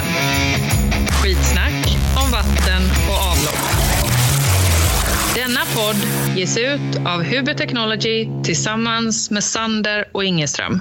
[0.00, 1.06] Vattenpodden.
[1.22, 3.60] Skitsnack om vatten och avlopp.
[5.34, 5.96] Denna podd
[6.38, 10.80] ges ut av Huber Technology tillsammans med Sander och Ingeström.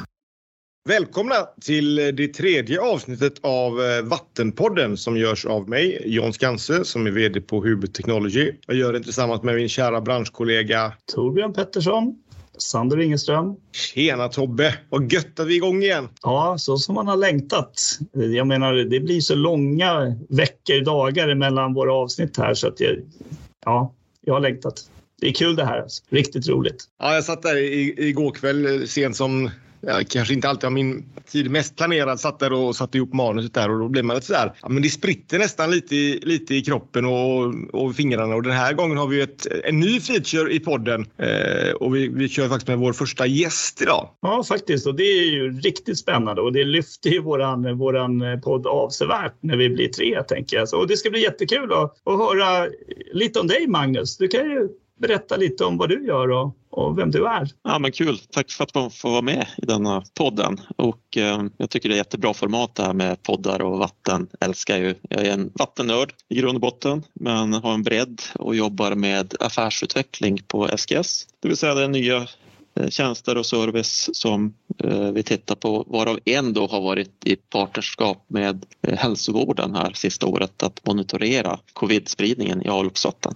[0.89, 1.35] Välkomna
[1.65, 7.11] till det tredje avsnittet av eh, Vattenpodden som görs av mig, John Skanse, som är
[7.11, 8.51] VD på Hubert Technology.
[8.67, 12.15] Jag gör det tillsammans med min kära branschkollega Torbjörn Pettersson,
[12.61, 13.55] Sander Ingeström.
[13.71, 14.75] Tjena Tobbe!
[14.89, 16.09] Vad gött att vi är igång igen!
[16.23, 17.99] Ja, så som man har längtat.
[18.11, 22.97] Jag menar, det blir så långa veckor, dagar mellan våra avsnitt här så att jag,
[23.65, 24.89] ja, jag har längtat.
[25.21, 25.81] Det är kul det här.
[25.81, 26.03] Alltså.
[26.09, 26.83] Riktigt roligt.
[26.99, 27.57] Ja, jag satt där
[28.01, 29.49] igår kväll sent som
[29.81, 33.53] jag kanske inte alltid har min tid mest planerad, satt där och satte ihop manuset
[33.53, 36.55] där och då blir man lite sådär, ja men det spritter nästan lite, i, lite
[36.55, 40.53] i kroppen och, och fingrarna och den här gången har vi ett, en ny feature
[40.53, 44.09] i podden eh, och vi, vi kör faktiskt med vår första gäst idag.
[44.21, 48.67] Ja, faktiskt och det är ju riktigt spännande och det lyfter ju våran, våran podd
[48.67, 50.69] avsevärt när vi blir tre tänker jag.
[50.69, 52.67] Så, och det ska bli jättekul att, att höra
[53.13, 54.17] lite om dig Magnus.
[54.17, 57.49] Du kan ju berätta lite om vad du gör och, och vem du är.
[57.63, 58.17] Ja, men kul.
[58.31, 60.61] Tack för att man får vara med i denna podden.
[60.75, 64.27] Och, eh, jag tycker det är jättebra format det här med poddar och vatten.
[64.39, 64.95] Älskar ju.
[65.09, 69.33] Jag är en vattennörd i grund och botten men har en bredd och jobbar med
[69.39, 71.27] affärsutveckling på SGS.
[71.39, 72.27] Det vill säga det nya
[72.75, 74.53] eh, tjänster och service som
[74.83, 79.91] eh, vi tittar på varav en då har varit i partnerskap med eh, hälsovården här
[79.93, 83.35] sista året att monitorera covid-spridningen i avloppsvatten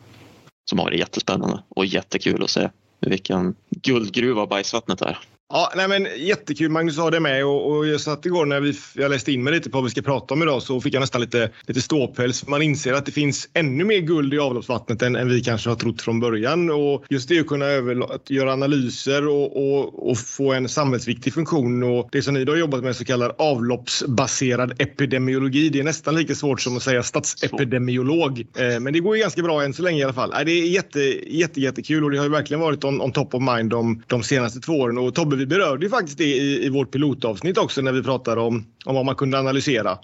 [0.69, 2.69] som har varit jättespännande och jättekul att se
[2.99, 5.19] vilken guldgruva bajsvattnet är.
[5.55, 8.59] Ja, nej men jättekul Magnus att ha dig med och, och jag satt igår när
[8.59, 10.93] vi, jag läste in mig lite på vad vi ska prata om idag så fick
[10.93, 12.47] jag nästan lite, lite ståpäls.
[12.47, 15.75] Man inser att det finns ännu mer guld i avloppsvattnet än, än vi kanske har
[15.75, 20.17] trott från början och just det att kunna över, att göra analyser och, och, och,
[20.17, 24.81] få en samhällsviktig funktion och det som ni då har jobbat med så kallad avloppsbaserad
[24.81, 25.69] epidemiologi.
[25.69, 29.41] Det är nästan lika svårt som att säga statsepidemiolog, eh, men det går ju ganska
[29.41, 30.33] bra än så länge i alla fall.
[30.45, 33.41] Det är jätte, jätte, jättekul och det har ju verkligen varit on, on top of
[33.55, 36.69] mind de, de senaste två åren och Tobbe vi berörde ju faktiskt det i, i
[36.69, 39.97] vårt pilotavsnitt också när vi pratade om, om vad man kunde analysera.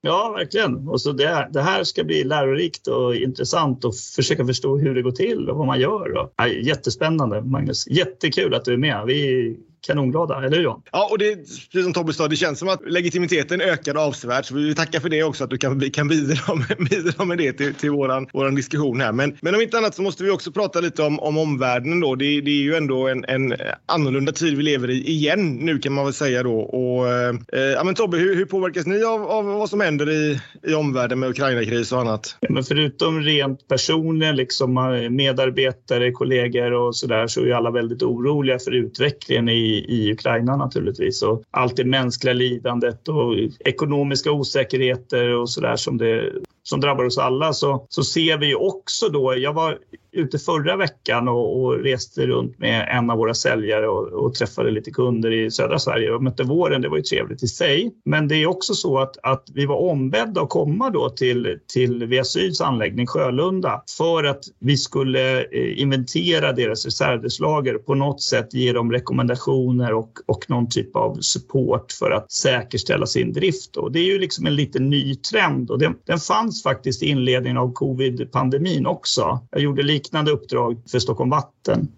[0.00, 0.88] Ja, verkligen.
[0.88, 5.02] Och så det, det, här ska bli lärorikt och intressant och försöka förstå hur det
[5.02, 6.16] går till och vad man gör.
[6.18, 7.86] Och, ja, jättespännande, Magnus.
[7.88, 9.04] Jättekul att du är med.
[9.06, 9.56] Vi
[9.86, 10.82] kanonglada, eller hur John?
[10.92, 14.44] Ja, och det precis som Tobbe sa, det känns som att legitimiteten ökar avsevärt.
[14.44, 17.52] Så vi tackar för det också, att du kan, kan bidra, med, bidra med det
[17.52, 19.12] till, till våran, våran diskussion här.
[19.12, 22.14] Men, men om inte annat så måste vi också prata lite om, om omvärlden då.
[22.14, 23.54] Det, det är ju ändå en, en
[23.86, 26.60] annorlunda tid vi lever i igen nu kan man väl säga då.
[26.60, 30.40] Och, eh, ja, men Tobbe, hur, hur påverkas ni av, av vad som händer i,
[30.66, 32.36] i omvärlden med Ukraina-kris och annat?
[32.40, 34.74] Ja, men förutom rent personligen, liksom
[35.10, 40.56] medarbetare, kollegor och så där, så är alla väldigt oroliga för utvecklingen i i, Ukraina
[40.56, 41.22] naturligtvis.
[41.22, 43.34] Och allt det mänskliga lidandet och
[43.64, 46.00] ekonomiska osäkerheter och sådär som,
[46.62, 49.78] som drabbar oss alla så, så ser vi också då, jag var
[50.12, 54.70] ute förra veckan och, och, reste runt med en av våra säljare och, och, träffade
[54.70, 56.82] lite kunder i södra Sverige och mötte våren.
[56.82, 57.92] Det var ju trevligt i sig.
[58.04, 62.06] Men det är också så att, att vi var ombedda att komma då till, till
[62.06, 68.22] Via Syds anläggning Sjölunda för att vi skulle eh, inventera deras reservdelslager och på något
[68.22, 73.76] sätt ge dem rekommendationer och, och någon typ av support för att säkerställa sin drift.
[73.76, 77.06] Och det är ju liksom en lite ny trend och den, den fanns faktiskt i
[77.06, 79.40] inledningen av covid-pandemin också.
[79.50, 81.88] Jag gjorde liknande uppdrag för Stockholm Vatten.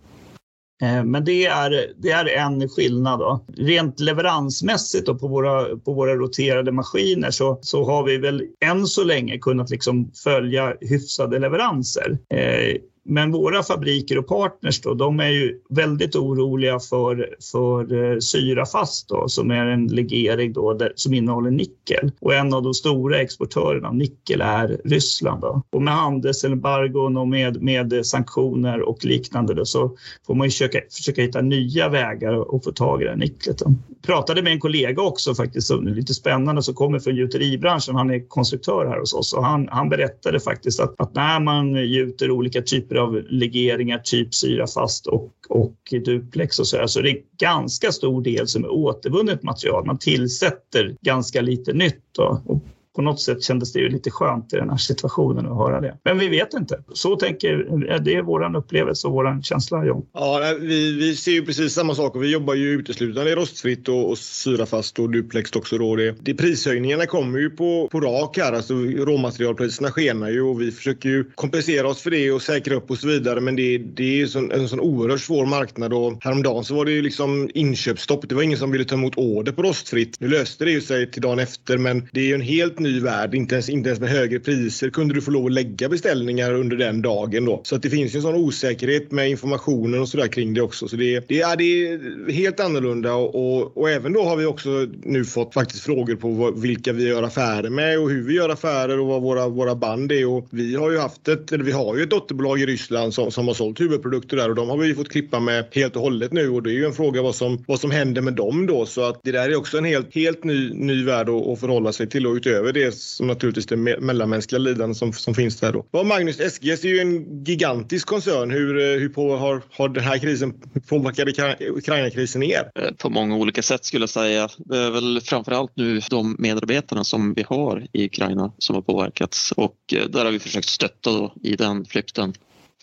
[0.82, 3.18] Eh, men det är, det är en skillnad.
[3.18, 3.44] Då.
[3.56, 8.86] Rent leveransmässigt då på, våra, på våra roterade maskiner så, så har vi väl än
[8.86, 12.18] så länge kunnat liksom följa hyfsade leveranser.
[12.34, 18.18] Eh, men våra fabriker och partners då, de är ju väldigt oroliga för, för eh,
[18.18, 22.10] syrafast då, som är en legering då, där, som innehåller nickel.
[22.20, 25.40] Och en av de stora exportörerna av nickel är Ryssland.
[25.40, 25.62] Då.
[25.70, 30.80] Och med handelsembargon och med, med sanktioner och liknande då, så får man ju försöka,
[30.90, 33.58] försöka hitta nya vägar att få tag i det här nicklet.
[33.58, 33.74] Då.
[34.06, 37.94] Pratade med en kollega också faktiskt, som är lite spännande, som kommer från gjuteribranschen.
[37.94, 41.74] Han är konstruktör här hos oss och han, han berättade faktiskt att, att när man
[41.74, 45.74] gjuter olika typer typer av legeringar, typ syrafast och, och
[46.04, 46.76] duplex och så.
[46.76, 49.86] där Så det är ganska stor del som är återvunnet material.
[49.86, 52.02] Man tillsätter ganska lite nytt.
[52.16, 52.42] Då.
[52.46, 52.62] Och
[52.94, 55.98] på något sätt kändes det ju lite skönt i den här situationen att höra det.
[56.04, 56.82] Men vi vet inte.
[56.92, 60.06] Så tänker det är vår upplevelse och vår känsla, John.
[60.12, 63.88] Ja, vi, vi ser ju precis samma sak och vi jobbar ju uteslutande i rostfritt
[63.88, 65.78] och, och syrafast och duplex också.
[65.78, 65.96] Då.
[65.96, 68.52] Det, det, prishöjningarna kommer ju på, på rak här.
[68.52, 72.90] Alltså, råmaterialpriserna skenar ju och vi försöker ju kompensera oss för det och säkra upp
[72.90, 73.40] och så vidare.
[73.40, 76.92] Men det, det är sån, en sån oerhört svår marknad och häromdagen så var det
[76.92, 78.28] ju liksom inköpsstopp.
[78.28, 80.20] Det var ingen som ville ta emot order på rostfritt.
[80.20, 83.00] Nu löste det ju sig till dagen efter men det är ju en helt ny
[83.00, 83.34] värld.
[83.34, 86.76] Inte ens, inte ens med högre priser kunde du få lov att lägga beställningar under
[86.76, 87.44] den dagen.
[87.44, 87.60] Då.
[87.64, 90.88] Så att det finns ju en sån osäkerhet med informationen och sådär kring det också.
[90.88, 94.46] Så det, det, är, det är helt annorlunda och, och, och, även då har vi
[94.46, 98.34] också nu fått faktiskt frågor på vad, vilka vi gör affärer med och hur vi
[98.34, 100.26] gör affärer och vad våra, våra band är.
[100.26, 103.30] Och vi har ju haft ett, eller vi har ju ett dotterbolag i Ryssland som,
[103.30, 106.32] som har sålt huvudprodukter där och de har vi fått klippa med helt och hållet
[106.32, 108.86] nu och det är ju en fråga vad som, vad som händer med dem då.
[108.86, 111.92] Så att det där är också en helt, helt ny, ny värld att, att förhålla
[111.92, 115.86] sig till och utöver det som naturligtvis det mellanmänskliga lidande som, som finns där då.
[115.90, 118.50] Och Magnus, SGS är ju en gigantisk koncern.
[118.50, 120.54] Hur, eh, hur på, har, har den här krisen
[120.88, 121.28] påverkat
[121.60, 122.70] Ukraina-krisen er?
[122.74, 124.48] Eh, på många olika sätt skulle jag säga.
[124.56, 129.52] Det är väl framförallt nu de medarbetarna som vi har i Ukraina som har påverkats
[129.52, 132.32] och eh, där har vi försökt stötta i den flykten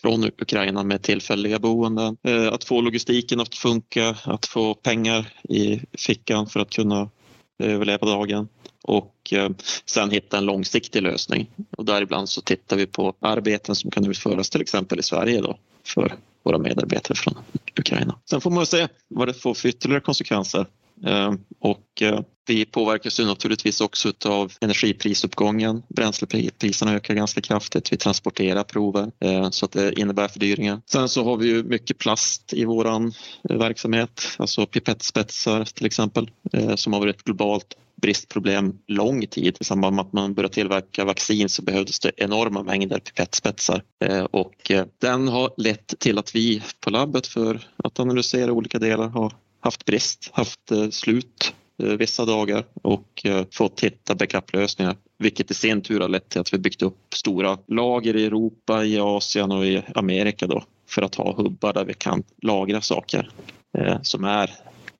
[0.02, 2.16] från Ukraina med tillfälliga boenden.
[2.52, 7.10] Att få logistiken att funka, att få pengar i fickan för att kunna
[7.58, 8.48] överleva dagen
[8.82, 9.50] och eh,
[9.86, 11.50] sen hitta en långsiktig lösning.
[11.76, 15.58] Och däribland så tittar vi på arbeten som kan utföras till exempel i Sverige då
[15.86, 17.34] för våra medarbetare från
[17.78, 18.18] Ukraina.
[18.30, 20.66] Sen får man se vad det får för ytterligare konsekvenser.
[21.06, 25.82] Eh, och eh, vi påverkas ju naturligtvis också av energiprisuppgången.
[25.88, 27.92] Bränslepriserna ökar ganska kraftigt.
[27.92, 30.80] Vi transporterar prover eh, så att det innebär fördyringar.
[30.86, 33.12] Sen så har vi ju mycket plast i våran
[33.50, 39.56] eh, verksamhet, alltså pipettspetsar till exempel eh, som har varit ett globalt bristproblem lång tid.
[39.60, 43.82] I samband med att man började tillverka vaccin så behövdes det enorma mängder pipettspetsar
[44.30, 49.32] och den har lett till att vi på labbet för att analysera olika delar har
[49.60, 51.52] haft brist, haft slut
[51.82, 56.40] Eh, vissa dagar och eh, fått hitta backup-lösningar vilket i sin tur har lett till
[56.40, 61.02] att vi byggt upp stora lager i Europa, i Asien och i Amerika då för
[61.02, 63.30] att ha hubbar där vi kan lagra saker
[63.78, 64.50] eh, som är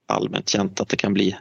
[0.08, 1.36] allmänt känt att det kan bli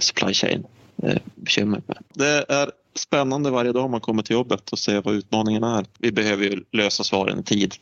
[0.00, 0.66] supply chain
[1.02, 1.98] Eh, bekymmer med.
[2.14, 5.86] Det är spännande varje dag man kommer till jobbet och ser vad utmaningen är.
[5.98, 7.74] Vi behöver ju lösa svaren i tid.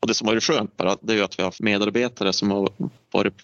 [0.00, 2.32] Och det som har varit skönt bara, det är ju att vi har haft medarbetare
[2.32, 2.68] som har
[3.12, 3.34] varit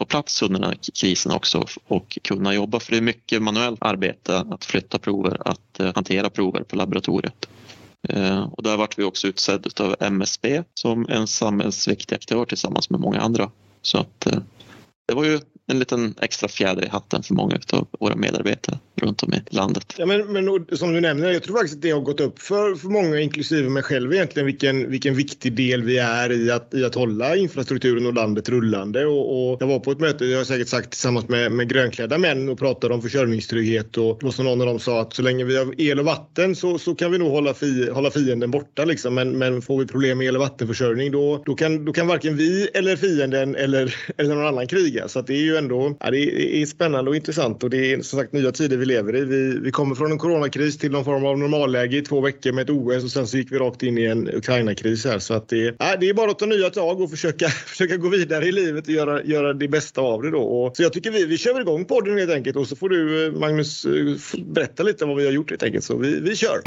[0.00, 2.80] på plats under den här krisen också och kunna jobba.
[2.80, 7.48] För det är mycket manuellt arbete att flytta prover, att eh, hantera prover på laboratoriet.
[8.08, 13.00] Eh, och där vart vi också utsedd av MSB som en samhällsviktig aktör tillsammans med
[13.00, 13.50] många andra.
[13.82, 14.38] Så att eh,
[15.10, 19.22] det var ju en liten extra fjäder i hatten för många av våra medarbetare runt
[19.22, 19.94] om i landet.
[19.96, 22.74] Ja, men, men som du nämner, jag tror faktiskt att det har gått upp för,
[22.74, 26.84] för många, inklusive mig själv egentligen, vilken, vilken viktig del vi är i att, i
[26.84, 29.06] att hålla infrastrukturen och landet rullande.
[29.06, 32.18] Och, och jag var på ett möte, jag har säkert sagt tillsammans med, med grönklädda
[32.18, 35.44] män och pratade om försörjningstrygghet och då som någon av dem sa att så länge
[35.44, 38.84] vi har el och vatten så, så kan vi nog hålla, fi, hålla fienden borta
[38.84, 39.14] liksom.
[39.14, 42.36] Men, men får vi problem med el och vattenförsörjning då, då, kan, då kan varken
[42.36, 44.99] vi eller fienden eller, eller någon annan kriga.
[45.08, 48.02] Så att det är ju ändå ja, det är spännande och intressant och det är
[48.02, 49.24] som sagt nya tider vi lever i.
[49.24, 52.62] Vi, vi kommer från en coronakris till någon form av normalläge i två veckor med
[52.62, 55.18] ett OS och sen så gick vi rakt in i en Ukraina-kris här.
[55.18, 58.08] Så att det, ja, det är bara att ta nya tag och försöka, försöka gå
[58.08, 60.42] vidare i livet och göra, göra det bästa av det då.
[60.42, 63.26] Och, så jag tycker vi, vi kör igång podden helt enkelt och så får du
[63.26, 65.84] eh, Magnus eh, berätta lite vad vi har gjort helt enkelt.
[65.84, 66.60] Så vi, vi kör!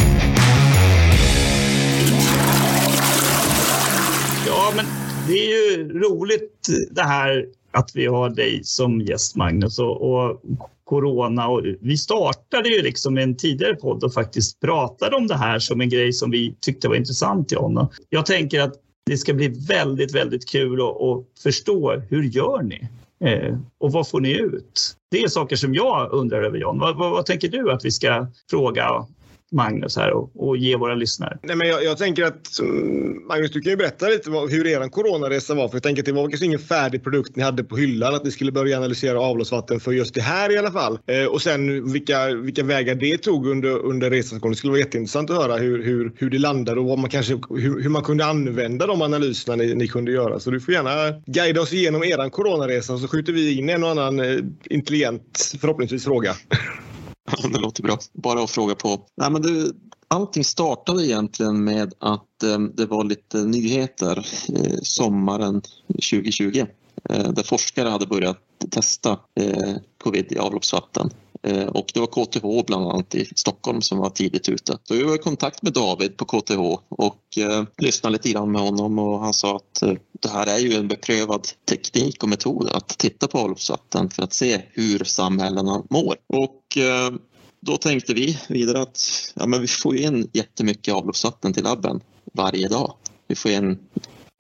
[4.47, 4.85] Ja, men
[5.27, 9.79] det är ju roligt det här att vi har dig som gäst, Magnus.
[9.79, 10.41] Och, och,
[10.83, 11.47] corona.
[11.47, 15.81] Och vi startade ju liksom en tidigare podd och faktiskt pratade om det här som
[15.81, 17.87] en grej som vi tyckte var intressant, John.
[18.09, 18.73] Jag tänker att
[19.05, 22.87] det ska bli väldigt, väldigt kul att, att förstå hur gör ni?
[23.25, 24.95] Eh, och vad får ni ut?
[25.11, 26.79] Det är saker som jag undrar över, John.
[26.79, 29.05] Vad, vad, vad tänker du att vi ska fråga
[29.53, 31.37] Magnus här och, och ge våra lyssnare?
[31.43, 34.89] Nej, men jag, jag, tänker att mm, Magnus, du kan ju berätta lite hur er
[34.89, 35.67] coronaresa var.
[35.67, 38.23] För jag tänker att det var kanske ingen färdig produkt ni hade på hyllan att
[38.23, 40.99] ni skulle börja analysera avloppsvatten för just det här i alla fall.
[41.07, 44.51] Eh, och sen vilka, vilka vägar det tog under, under resans gång.
[44.51, 47.33] Det skulle vara jätteintressant att höra hur, hur, hur det landade och vad man kanske,
[47.33, 50.39] hur, hur man kunde använda de analyserna ni, ni kunde göra.
[50.39, 53.89] Så du får gärna guida oss igenom er coronaresa så skjuter vi in en och
[53.89, 54.37] annan eh,
[54.69, 56.35] intelligent, förhoppningsvis, fråga.
[57.53, 57.97] det låter bra.
[58.13, 59.05] Bara att fråga på.
[59.15, 59.71] Nej, men det,
[60.07, 66.65] allting startade egentligen med att eh, det var lite nyheter eh, sommaren 2020
[67.09, 71.09] eh, där forskare hade börjat testa eh, covid i avloppsvatten.
[71.43, 74.77] Eh, och det var KTH bland annat i Stockholm som var tidigt ute.
[74.83, 76.59] Så vi var i kontakt med David på KTH
[76.89, 80.57] och eh, lyssnade lite grann med honom och han sa att eh, det här är
[80.57, 85.83] ju en beprövad teknik och metod att titta på avloppsvatten för att se hur samhällena
[85.89, 86.15] mår.
[86.27, 87.13] Och eh,
[87.59, 92.01] då tänkte vi vidare att ja, men vi får in jättemycket avloppsvatten till labben
[92.33, 92.93] varje dag.
[93.27, 93.79] Vi får in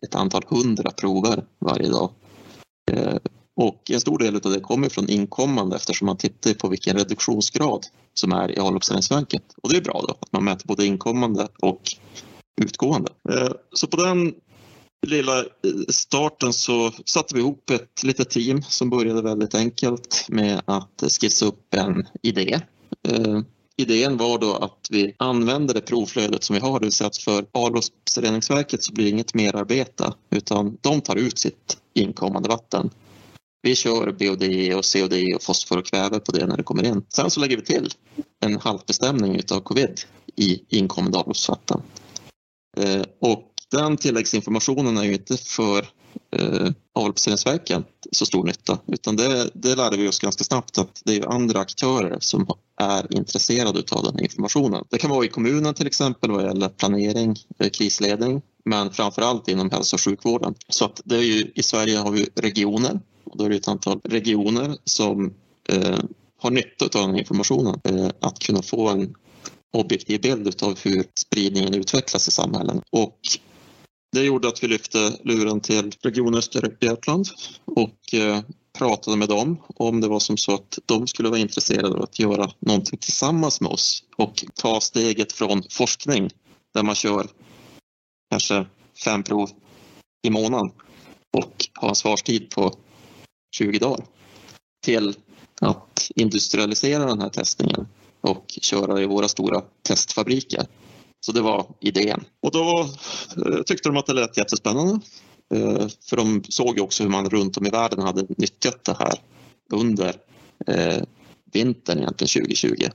[0.05, 2.09] ett antal hundra prover varje dag.
[2.91, 3.15] Eh,
[3.55, 7.85] och en stor del av det kommer från inkommande eftersom man tittar på vilken reduktionsgrad
[8.13, 9.43] som är i avloppsreningsverket.
[9.63, 11.81] Och det är bra då, att man mäter både inkommande och
[12.61, 13.11] utgående.
[13.29, 14.33] Eh, så på den
[15.07, 15.45] lilla eh,
[15.89, 21.45] starten så satte vi ihop ett litet team som började väldigt enkelt med att skissa
[21.45, 22.61] upp en idé.
[23.07, 23.39] Eh,
[23.77, 27.17] idén var då att vi använder det provflödet som vi har, det vill säga att
[27.17, 32.89] för avloppsreningsverket så blir det inget merarbete utan de tar ut sitt inkommande vatten.
[33.65, 34.43] Vi kör BOD
[34.77, 37.05] och COD och fosfor och kväve på det när det kommer in.
[37.09, 37.89] Sen så lägger vi till
[38.39, 40.01] en haltbestämning utav covid
[40.35, 41.81] i inkommande avloppsvatten.
[42.77, 45.87] Eh, och den tilläggsinformationen är ju inte för
[46.35, 51.15] eh, avloppsreningsverken så stor nytta utan det, det lärde vi oss ganska snabbt att det
[51.15, 52.47] är andra aktörer som
[52.81, 54.85] är intresserade av den informationen.
[54.89, 59.47] Det kan vara i kommunen till exempel vad gäller planering, eh, krisledning men framför allt
[59.47, 60.55] inom hälso och sjukvården.
[60.69, 62.99] Så att det är ju, i Sverige har vi regioner
[63.33, 65.33] och då är det ett antal regioner som
[65.69, 65.99] eh,
[66.39, 67.79] har nytta av den informationen.
[67.83, 69.15] Eh, att kunna få en
[69.73, 72.81] objektiv bild av hur spridningen utvecklas i samhällen.
[72.89, 73.19] Och
[74.11, 77.27] det gjorde att vi lyfte luren till Region Östergötland
[77.65, 78.39] och eh,
[78.77, 82.19] pratade med dem om det var som så att de skulle vara intresserade av att
[82.19, 86.29] göra någonting tillsammans med oss och ta steget från forskning
[86.73, 87.27] där man kör
[88.31, 88.65] kanske
[89.05, 89.49] fem prov
[90.27, 90.71] i månaden
[91.37, 92.73] och ha en svarstid på
[93.53, 94.05] 20 dagar
[94.83, 95.15] till
[95.61, 97.87] att industrialisera den här testningen
[98.21, 100.65] och köra i våra stora testfabriker.
[101.25, 102.23] Så det var idén.
[102.41, 102.89] Och då
[103.37, 104.99] eh, tyckte de att det lät jättespännande.
[105.53, 108.95] Eh, för de såg ju också hur man runt om i världen hade nyttjat det
[108.99, 109.13] här
[109.71, 110.15] under
[110.67, 111.03] eh,
[111.53, 112.87] vintern egentligen 2020.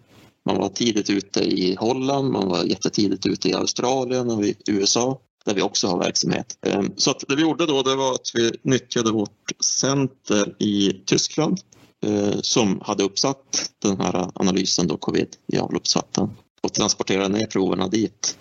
[0.45, 5.21] Man var tidigt ute i Holland, man var jättetidigt ute i Australien och i USA
[5.49, 6.59] där vi också har verksamhet.
[6.67, 10.93] Ehm, så att det vi gjorde då det var att vi nyttjade vårt center i
[11.07, 11.61] Tyskland
[12.07, 16.31] eh, som hade uppsatt den här analysen då covid i avloppsvatten
[16.63, 18.39] och transporterade ner proverna dit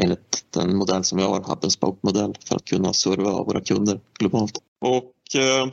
[0.00, 4.00] enligt den modell som vi har, hub and spoke-modell, för att kunna serva våra kunder
[4.18, 4.58] globalt.
[4.80, 5.68] Och eh,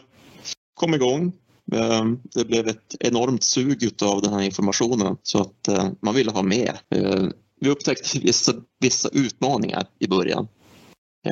[0.73, 1.33] kom igång.
[1.73, 6.31] Eh, det blev ett enormt sug av den här informationen så att eh, man ville
[6.31, 6.79] ha mer.
[6.95, 10.47] Ehm, vi upptäckte vissa, vissa utmaningar i början,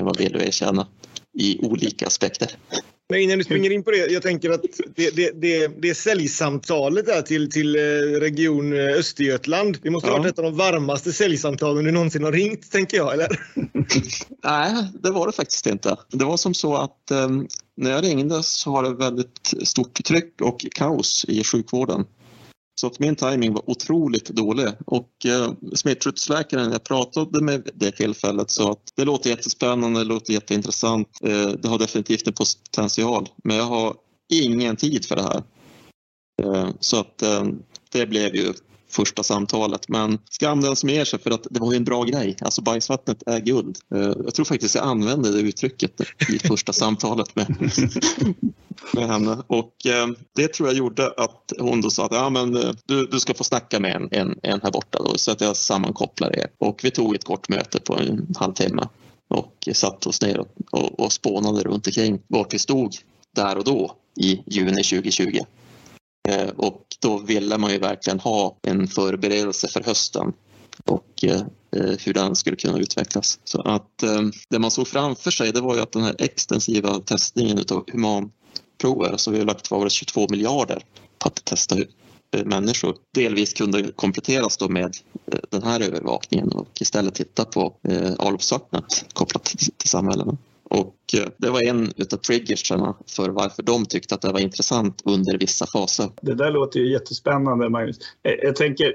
[0.04, 0.88] vad vill du erkänna,
[1.40, 2.52] i olika aspekter.
[3.10, 4.62] Men innan du springer in på det, jag tänker att
[4.96, 7.80] det, det, det, det säljsamtalet där till, till eh,
[8.20, 12.32] Region eh, Östergötland, det måste ha varit ett av de varmaste säljsamtalen du någonsin har
[12.32, 13.28] ringt, tänker jag, eller?
[14.44, 15.98] Nej, det var det faktiskt inte.
[16.12, 17.48] Det var som så att um,
[17.78, 22.06] när jag ringde så var det väldigt stort tryck och kaos i sjukvården.
[22.76, 28.52] Så att min timing var otroligt dålig och eh, smittskyddsläkaren jag pratade med det tillfället
[28.52, 33.58] sa att det låter jättespännande, det låter jätteintressant, eh, det har definitivt en potential men
[33.58, 33.96] jag har
[34.34, 35.44] ingen tid för det här.
[36.44, 37.44] Eh, så att eh,
[37.92, 38.54] det blev ju
[38.96, 39.90] första samtalet.
[39.90, 42.38] Men skam den som ger sig för att det var ju en bra grej.
[42.42, 43.78] Alltså bajsvattnet är guld.
[43.96, 47.72] Eh, jag tror faktiskt jag använde det uttrycket i första samtalet med,
[48.94, 49.38] med henne.
[49.48, 53.06] Och eh, det tror jag gjorde att hon då sa att ja, men, eh, du,
[53.06, 56.36] du ska få snacka med en, en, en här borta då, så att jag sammankopplar
[56.40, 56.48] er.
[56.58, 58.88] Och vi tog ett kort möte på en halvtimme
[59.28, 62.96] och satte oss ner och, och, och spånade runt omkring vart vi stod
[63.36, 65.40] där och då i juni 2020.
[66.30, 70.34] Eh, och då ville man ju verkligen ha en förberedelse för hösten
[70.84, 71.42] och eh,
[71.76, 73.40] eh, hur den skulle kunna utvecklas.
[73.44, 77.00] Så att eh, det man såg framför sig det var ju att den här extensiva
[77.00, 80.84] testningen av humanprover, så vi har lagt var 22 miljarder
[81.20, 84.96] på att testa eh, människor, delvis kunde kompletteras då med
[85.32, 87.74] eh, den här övervakningen och istället titta på
[88.18, 89.44] avloppsvattnet kopplat
[89.78, 90.38] till samhällena.
[91.38, 95.66] Det var en av triggersarna för varför de tyckte att det var intressant under vissa
[95.68, 96.10] faser.
[96.22, 97.98] Det där låter ju jättespännande, Magnus.
[98.24, 98.94] Eh, jag tänker,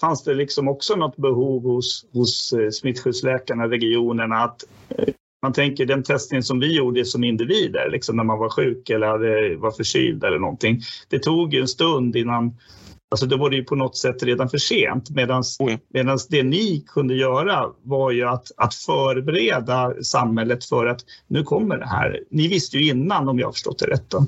[0.00, 5.86] fanns det liksom också något behov hos, hos eh, smittskyddsläkarna, regionerna, att eh, man tänker
[5.86, 9.70] den testning som vi gjorde som individer, liksom när man var sjuk eller hade, var
[9.70, 10.80] förkyld eller någonting.
[11.08, 12.56] Det tog ju en stund innan
[13.12, 16.84] Alltså då var det ju på något sätt redan för sent medan oh det ni
[16.86, 22.20] kunde göra var ju att, att förbereda samhället för att nu kommer det här.
[22.30, 24.10] Ni visste ju innan om jag har förstått det rätt.
[24.10, 24.26] Då.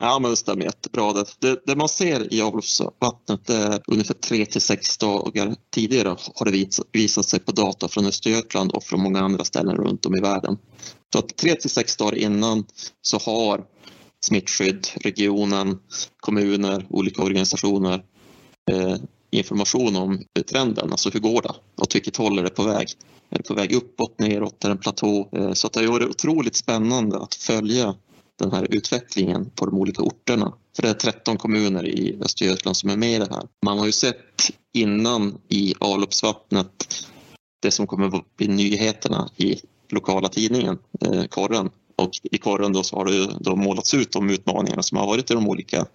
[0.00, 1.12] Ja, men det stämmer jättebra.
[1.12, 6.50] Det, det, det man ser i avloppsvattnet är ungefär tre till sex dagar tidigare har
[6.50, 10.20] det visat sig på data från Östergötland och från många andra ställen runt om i
[10.20, 10.58] världen.
[11.12, 12.64] Så att tre till sex dagar innan
[13.02, 13.64] så har
[14.20, 15.78] smittskydd, regionen,
[16.20, 18.02] kommuner, olika organisationer
[18.70, 18.96] Eh,
[19.30, 21.82] information om trenden, alltså hur går det?
[21.82, 22.88] Åt vilket håll är det på väg?
[23.30, 25.28] Är det på väg uppåt, neråt, är det en platå?
[25.32, 27.94] Eh, så så det har varit otroligt spännande att följa
[28.38, 30.52] den här utvecklingen på de olika orterna.
[30.76, 33.48] För det är 13 kommuner i Östergötland som är med i det här.
[33.64, 37.06] Man har ju sett innan i avloppsvattnet
[37.62, 41.70] det som kommer att bli nyheterna i lokala tidningen, eh, Korren.
[41.96, 45.30] Och i Korren då så har det då målats ut de utmaningarna som har varit
[45.30, 45.86] i de olika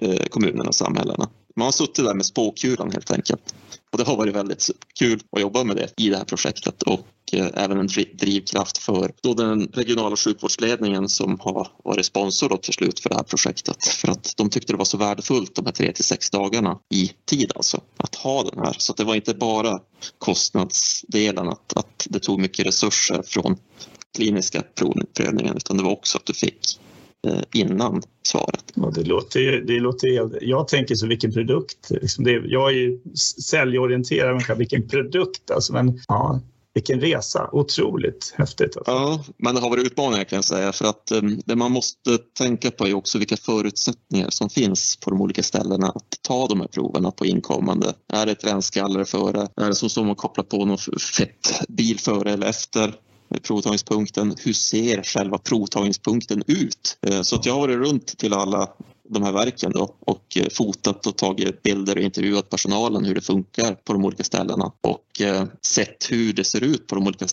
[0.00, 1.28] eh, kommunerna och samhällena.
[1.58, 3.54] Man har suttit där med spåkulan helt enkelt.
[3.92, 7.06] Och det har varit väldigt kul att jobba med det i det här projektet och
[7.32, 7.88] eh, även en
[8.18, 13.16] drivkraft för då den regionala sjukvårdsledningen som har varit sponsor då till slut för det
[13.16, 13.84] här projektet.
[13.84, 17.12] För att de tyckte det var så värdefullt de här tre till sex dagarna i
[17.24, 18.76] tid alltså att ha den här.
[18.78, 19.80] Så det var inte bara
[20.18, 23.56] kostnadsdelen att, att det tog mycket resurser från
[24.16, 24.62] kliniska
[25.14, 26.78] prövningen utan det var också att du fick
[27.52, 28.64] innan svaret.
[28.74, 31.90] Ja, det låter det låter, jag tänker så vilken produkt.
[31.90, 32.98] Liksom det, jag är ju
[33.42, 35.72] säljorienterad människa, vilken produkt alltså.
[35.72, 36.40] Men ja,
[36.74, 38.76] vilken resa, otroligt häftigt.
[38.76, 38.92] Alltså.
[38.92, 42.18] Ja, men det har varit utmaningar kan jag säga för att um, det man måste
[42.38, 46.60] tänka på är också vilka förutsättningar som finns på de olika ställena att ta de
[46.60, 47.94] här proverna på inkommande.
[48.12, 49.48] Är det ett rännskallare före?
[49.56, 50.78] Är det som att koppla på någon
[51.16, 52.94] fett bil före eller efter?
[53.42, 54.36] Provtagningspunkten.
[54.44, 56.98] Hur ser själva provtagningspunkten ut?
[57.06, 58.68] Eh, så att jag har varit runt till alla
[59.08, 63.20] de här verken då och eh, fotat och tagit bilder och intervjuat personalen hur det
[63.20, 67.26] funkar på de olika ställena och eh, sett hur det ser ut på de olika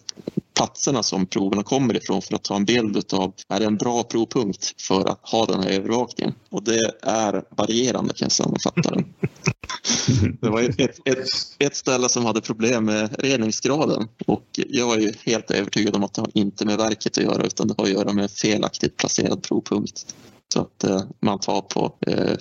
[0.55, 4.03] platserna som proverna kommer ifrån för att ta en bild av är det en bra
[4.03, 6.35] provpunkt för att ha den här övervakningen.
[6.49, 9.13] Och det är varierande kan jag sammanfatta den.
[10.41, 11.27] Det var ett, ett,
[11.59, 16.13] ett, ställe som hade problem med reningsgraden och jag är ju helt övertygad om att
[16.13, 19.43] det har inte med verket att göra utan det har att göra med felaktigt placerad
[19.43, 20.15] provpunkt.
[20.53, 22.37] Så att eh, man tar på eh,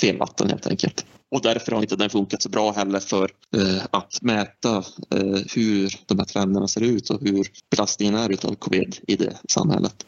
[0.00, 1.06] fel vatten helt enkelt.
[1.30, 4.76] Och därför har inte den funkat så bra heller för eh, att mäta
[5.14, 9.36] eh, hur de här trenderna ser ut och hur belastningen är utav covid i det
[9.48, 10.06] samhället.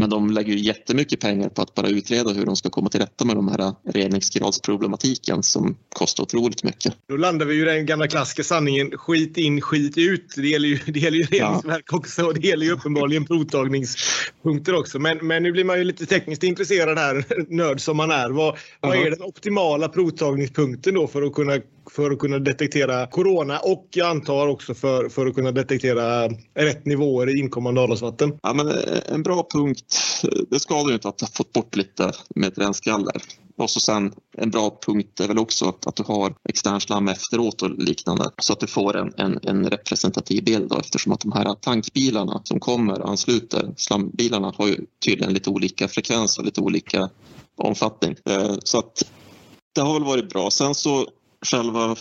[0.00, 3.00] Men de lägger ju jättemycket pengar på att bara utreda hur de ska komma till
[3.00, 6.94] rätta med de här reningsgradsproblematiken som kostar otroligt mycket.
[7.08, 10.34] Då landar vi ju i den gamla klassiska sanningen skit in, skit ut.
[10.36, 11.96] Det gäller ju, det gäller ju reningsverk ja.
[11.96, 14.98] också och det gäller ju uppenbarligen provtagningspunkter också.
[14.98, 18.30] Men, men nu blir man ju lite tekniskt intresserad här, nörd som man är.
[18.30, 23.58] Vad, vad är den optimala provtagningspunkten då för att kunna för att kunna detektera corona
[23.58, 28.38] och jag antar också för, för att kunna detektera rätt nivåer i inkommande avloppsvatten.
[28.42, 28.74] Ja, men eh,
[29.06, 29.96] en bra punkt,
[30.50, 33.22] det skadar ju inte att ha fått bort lite med ett renskaller.
[33.58, 37.08] Och så sen en bra punkt är väl också att, att du har extern slam
[37.08, 41.20] efteråt och liknande så att du får en, en, en representativ bild då, eftersom att
[41.20, 46.44] de här tankbilarna som kommer och ansluter, slambilarna har ju tydligen lite olika frekvens och
[46.44, 47.08] lite olika
[47.56, 48.16] omfattning.
[48.30, 49.04] Eh, så att
[49.74, 50.50] det har väl varit bra.
[50.50, 51.06] Sen så
[51.46, 51.96] själva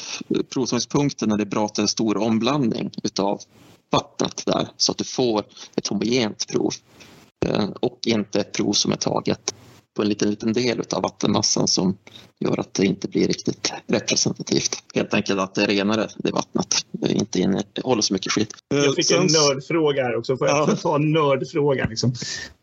[0.53, 3.41] provtagningspunkten är det bra att det är stor omblandning utav
[3.89, 5.43] vattnet där så att du får
[5.75, 6.73] ett homogent prov
[7.45, 9.55] eh, och inte ett prov som är taget
[9.97, 11.97] på en liten, liten del av vattenmassan som
[12.39, 14.83] gör att det inte blir riktigt representativt.
[14.95, 16.85] Helt enkelt att det är renare, det vattnet.
[16.91, 18.49] Det inte innehåller så mycket skit.
[18.67, 20.37] Jag fick en nördfråga här också.
[20.37, 20.75] Får jag ja.
[20.81, 21.85] ta en nördfråga?
[21.89, 22.13] Liksom?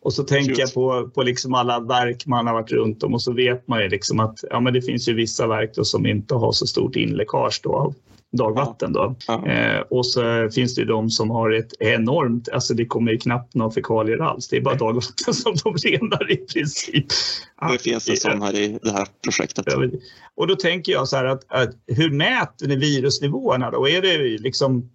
[0.02, 3.22] Och så tänker jag på, på liksom alla verk man har varit runt om och
[3.22, 6.34] så vet man ju liksom att ja, men det finns ju vissa verk som inte
[6.34, 7.94] har så stort inläckage då av
[8.36, 8.92] dagvatten.
[8.92, 9.14] Då.
[9.26, 9.46] Ja.
[9.46, 13.18] Eh, och så finns det ju de som har ett enormt, alltså det kommer ju
[13.18, 14.48] knappt några fekalier alls.
[14.48, 17.06] Det är bara dagvatten som de renar i princip.
[17.72, 19.66] Det finns en sån här i det här projektet.
[20.36, 23.88] Och då tänker jag så här att, att hur mäter ni virusnivåerna då?
[23.88, 24.90] Är det liksom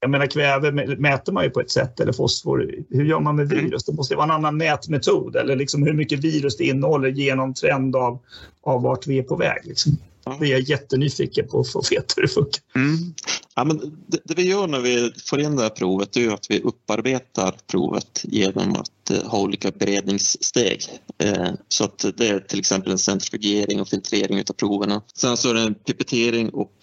[0.00, 2.74] jag menar kväve mäter man ju på ett sätt eller fosfor.
[2.90, 3.64] Hur gör man med mm.
[3.64, 3.84] virus?
[3.84, 7.96] Det måste vara en annan mätmetod eller liksom hur mycket virus det innehåller genom trend
[7.96, 8.18] av,
[8.62, 9.60] av vart vi är på väg.
[9.64, 9.92] Liksom.
[10.40, 12.62] Det är jag jättenyfiken på att få veta hur det funkar.
[12.74, 13.14] Mm.
[13.54, 16.50] Ja, men det, det, vi gör när vi får in det här provet är att
[16.50, 20.84] vi upparbetar provet genom att eh, ha olika beredningssteg.
[21.18, 25.02] Eh, så att det är till exempel en centrifugering och filtrering av proverna.
[25.14, 26.74] Sen så är det en pipettering och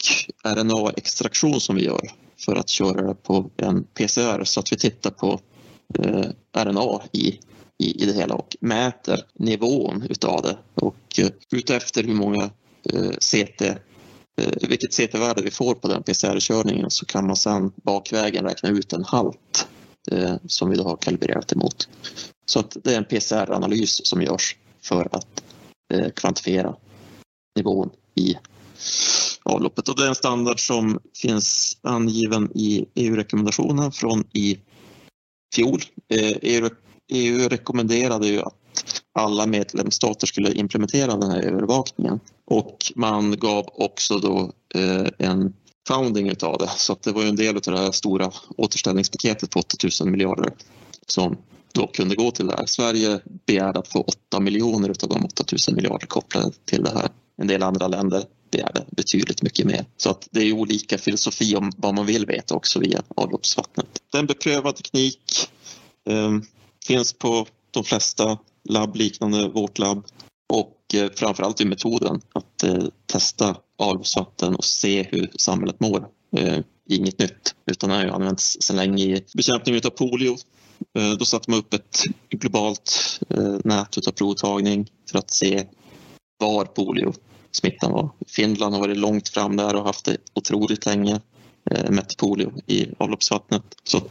[0.44, 5.12] RNA-extraktion som vi gör för att köra det på en PCR så att vi tittar
[5.12, 5.40] på
[6.00, 6.26] eh,
[6.64, 7.40] RNA i
[7.78, 11.20] i, i det hela och mäter nivån utav det och
[11.52, 12.50] utefter hur många
[12.94, 13.78] Eh, CT, eh,
[14.62, 19.04] vilket CT-värde vi får på den PCR-körningen så kan man sedan bakvägen räkna ut en
[19.04, 19.68] halt
[20.12, 21.90] eh, som vi då har kalibrerat emot.
[22.46, 25.44] Så att det är en PCR-analys som görs för att
[26.16, 26.76] kvantifiera
[27.56, 28.36] nivån i
[29.44, 29.90] avloppet.
[29.90, 34.60] Och det är en standard som finns angiven i EU-rekommendationen från i
[35.56, 35.82] fjol.
[36.10, 36.70] E EU,
[37.14, 38.54] EU rekommenderade ju att
[39.14, 42.20] alla medlemsstater skulle implementera den här övervakningen.
[42.46, 45.54] Och man gav också då eh, en
[45.88, 46.70] founding utav det.
[46.78, 50.54] Så att det var en del av det här stora återställningspaketet på 8000 miljarder
[51.08, 51.38] som
[51.74, 52.66] då kunde gå till det här.
[52.66, 57.10] Sverige begärde att få 8 miljoner av de 8 000 miljarder kopplade till det här.
[57.38, 59.86] En del andra länder begärde betydligt mycket mer.
[59.98, 63.88] Så att det är olika filosofi om vad man vill veta också via avloppsvattnet.
[64.12, 65.50] Det är en beprövad teknik.
[66.10, 66.32] Eh,
[66.88, 68.38] finns på de flesta
[68.70, 70.06] labb liknande vårt labb
[70.54, 76.08] och och eh, framförallt i metoden att eh, testa avloppsvatten och se hur samhället mår.
[76.38, 80.36] Eh, inget nytt utan det har använts sedan länge i bekämpning av polio.
[81.20, 83.20] Då satte man upp ett globalt
[83.64, 85.68] nät av provtagning för att se
[86.38, 88.10] var poliosmittan var.
[88.28, 91.22] Finland har varit långt fram där och haft det otroligt länge,
[91.90, 93.64] mätt polio i avloppsvattnet.
[93.84, 94.02] Så,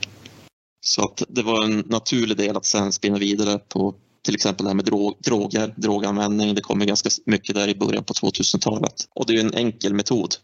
[0.87, 4.70] så att det var en naturlig del att sen spinna vidare på till exempel det
[4.70, 6.54] här med drog, droger, droganvändning.
[6.54, 8.94] Det kommer ganska mycket där i början på 2000-talet.
[9.14, 10.34] Och det är en enkel metod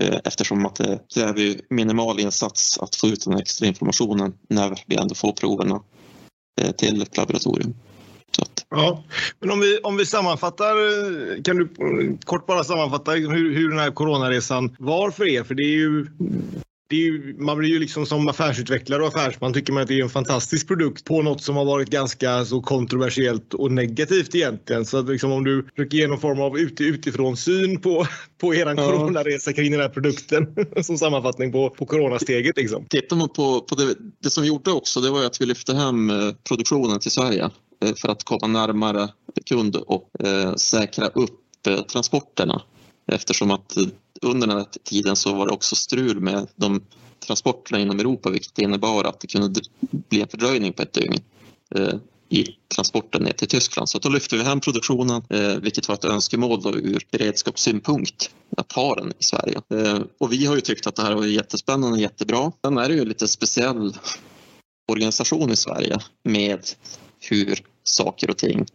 [0.00, 4.96] eh, eftersom att det kräver minimal insats att få ut den extra informationen när vi
[4.96, 5.82] ändå får proverna
[6.60, 7.74] eh, till ett laboratorium.
[8.38, 8.66] Att...
[8.70, 9.04] Ja,
[9.40, 11.68] men om vi, om vi sammanfattar, eh, kan du
[12.24, 15.44] kort bara sammanfatta hur, hur den här coronaresan var för er?
[15.44, 16.06] För det är ju
[16.96, 20.10] ju, man blir ju liksom som affärsutvecklare och affärsman tycker man att det är en
[20.10, 24.84] fantastisk produkt på något som har varit ganska så kontroversiellt och negativt egentligen.
[24.84, 28.06] Så att liksom om du försöker ge någon form av ut, utifrån syn på,
[28.40, 28.74] på er ja.
[28.74, 32.56] coronaresa kring den här produkten som sammanfattning på, på coronasteget.
[32.56, 32.84] Liksom.
[32.84, 35.74] Tittar man på, på det, det som vi gjorde också, det var att vi lyfte
[35.74, 36.16] hem eh,
[36.48, 37.50] produktionen till Sverige
[37.84, 39.08] eh, för att komma närmare
[39.46, 42.62] kund och eh, säkra upp eh, transporterna
[43.12, 43.76] eftersom att
[44.24, 46.82] under den här tiden så var det också strul med de
[47.26, 51.18] transporterna inom Europa vilket innebar att det kunde bli en fördröjning på ett dygn
[51.74, 51.94] eh,
[52.28, 53.88] i transporten ner till Tyskland.
[53.88, 58.72] Så då lyfte vi hem produktionen, eh, vilket var ett önskemål då ur beredskapssynpunkt att
[58.72, 59.60] ha den i Sverige.
[59.74, 62.52] Eh, och vi har ju tyckt att det här var jättespännande och jättebra.
[62.64, 63.96] Sen är det ju lite speciell
[64.88, 66.60] organisation i Sverige med
[67.20, 68.66] hur saker och ting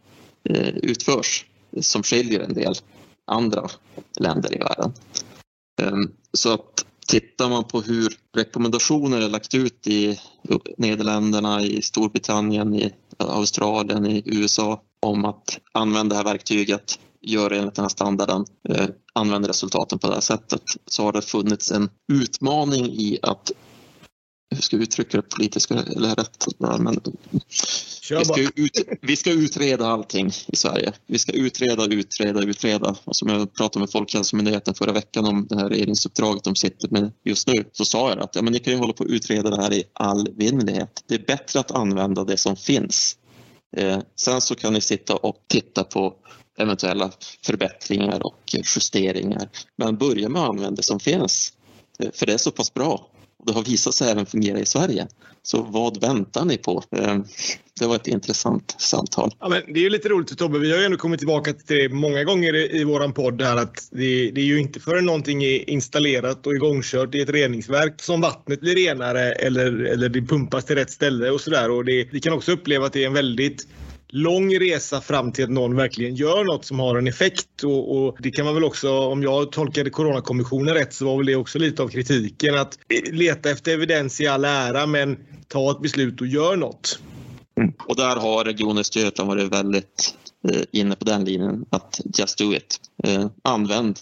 [0.49, 1.45] eh, utförs
[1.81, 2.75] som skiljer en del
[3.25, 3.69] andra
[4.19, 4.93] länder i världen.
[5.81, 10.19] Ehm, så att tittar man på hur rekommendationer är lagt ut i
[10.77, 17.75] Nederländerna, i Storbritannien, i Australien, i USA om att använda det här verktyget, gör enligt
[17.75, 21.89] den här standarden, använda använder resultaten på det här sättet, så har det funnits en
[22.13, 23.51] utmaning i att
[24.55, 26.45] hur ska jag uttrycka det politiskt eller rätt?
[26.57, 26.99] Men
[28.09, 30.93] vi, ska ut, vi ska utreda allting i Sverige.
[31.07, 32.95] Vi ska utreda, utreda, utreda.
[33.03, 37.11] Och som jag pratade med Folkhälsomyndigheten förra veckan om det här regeringsuppdraget de sitter med
[37.23, 39.49] just nu, så sa jag att ja, men ni kan ju hålla på att utreda
[39.49, 41.03] det här i all vindlighet.
[41.07, 43.17] Det är bättre att använda det som finns.
[43.77, 46.13] Eh, sen så kan ni sitta och titta på
[46.57, 47.11] eventuella
[47.45, 49.49] förbättringar och justeringar.
[49.77, 51.53] Men börja med att använda det som finns.
[51.99, 53.07] Eh, för det är så pass bra
[53.45, 55.07] det har visat sig även fungera i Sverige.
[55.43, 56.83] Så vad väntar ni på?
[56.91, 57.23] Ehm,
[57.79, 59.31] det var ett intressant samtal.
[59.39, 60.59] Ja, men det är ju lite roligt Tobbe.
[60.59, 63.87] Vi har ju ändå kommit tillbaka till det många gånger i våran podd här att
[63.91, 68.21] det, det är ju inte förrän någonting är installerat och igångkört i ett reningsverk som
[68.21, 71.71] vattnet blir renare eller, eller det pumpas till rätt ställe och sådär.
[71.71, 73.67] Och det, vi kan också uppleva att det är en väldigt
[74.15, 77.63] lång resa fram till att någon verkligen gör något som har en effekt.
[77.63, 81.25] Och, och, det kan man väl också, om jag tolkade Coronakommissionen rätt, så var väl
[81.25, 82.55] det också lite av kritiken.
[82.55, 86.99] Att eh, leta efter evidens i all ära, men ta ett beslut och gör något.
[87.57, 87.73] Mm.
[87.87, 90.15] Och där har Region Östergötland varit väldigt
[90.49, 92.79] eh, inne på den linjen, att just do it.
[93.03, 93.99] Eh, använd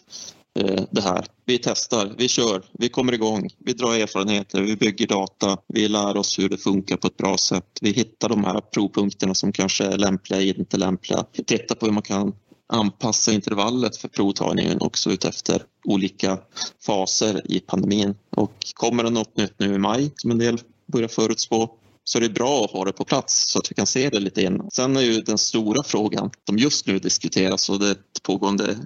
[0.59, 1.25] Eh, det här.
[1.45, 6.17] Vi testar, vi kör, vi kommer igång, vi drar erfarenheter, vi bygger data, vi lär
[6.17, 7.79] oss hur det funkar på ett bra sätt.
[7.81, 11.25] Vi hittar de här provpunkterna som kanske är lämpliga, inte lämpliga.
[11.33, 12.33] Vi tittar på hur man kan
[12.67, 16.37] anpassa intervallet för provtagningen också utefter olika
[16.85, 18.15] faser i pandemin.
[18.29, 21.69] Och kommer det något nytt nu i maj som en del börjar förutspå
[22.03, 24.19] så är det bra att ha det på plats så att vi kan se det
[24.19, 24.71] lite innan.
[24.71, 28.77] Sen är ju den stora frågan som just nu diskuteras och det är ett pågående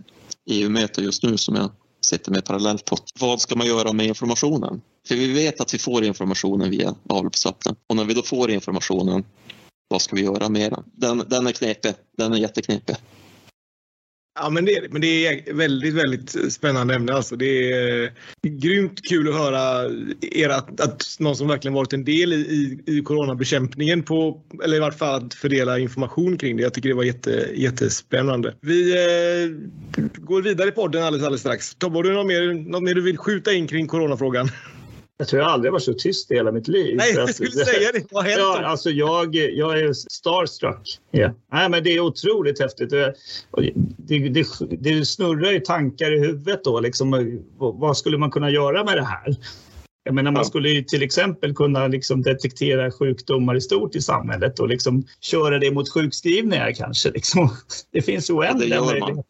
[0.47, 2.97] EU-möte just nu som jag sitter med parallellt på.
[3.19, 4.81] Vad ska man göra med informationen?
[5.07, 9.25] För vi vet att vi får informationen via avloppsvatten och när vi då får informationen,
[9.87, 10.83] vad ska vi göra med den?
[10.93, 12.95] Den, den är knepig, den är jätteknepig.
[14.39, 17.13] Ja, men det, men det är väldigt, väldigt spännande ämne.
[17.13, 18.09] Alltså, det är eh,
[18.41, 22.97] grymt kul att höra er att, att någon som verkligen varit en del i, i,
[22.97, 26.63] i coronabekämpningen på, eller i vart fall att fördela information kring det.
[26.63, 28.55] Jag tycker det var jätte, jättespännande.
[28.61, 31.75] Vi eh, går vidare i podden alldeles, alldeles strax.
[31.75, 34.49] Tobbe, har du något mer, något mer du vill skjuta in kring coronafrågan?
[35.19, 36.95] Jag tror jag aldrig varit så tyst i hela mitt liv.
[36.97, 38.03] Nej, jag skulle säga det.
[38.11, 38.37] Vad hänt?
[38.37, 40.99] Ja, alltså jag, jag är starstruck.
[41.11, 41.31] Yeah.
[41.51, 42.89] Nej, men det är otroligt häftigt.
[42.89, 43.13] Det,
[43.97, 44.45] det,
[44.79, 46.79] det snurrar ju tankar i huvudet då.
[46.79, 49.35] Liksom, vad skulle man kunna göra med det här?
[50.03, 54.59] Jag menar, man skulle ju till exempel kunna liksom detektera sjukdomar i stort i samhället
[54.59, 57.11] och liksom köra det mot sjukskrivningar kanske.
[57.11, 57.49] Liksom.
[57.91, 59.23] Det finns oändliga ja, möjligheter.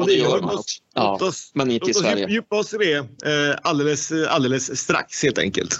[0.00, 0.62] Och det gör man.
[0.94, 2.26] Ja, oss, men inte i låt oss Sverige.
[2.30, 5.78] djupa oss i det eh, alldeles, alldeles strax helt enkelt.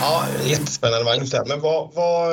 [0.00, 1.32] Ja, jättespännande Magnus.
[1.46, 2.30] Men vad, vad,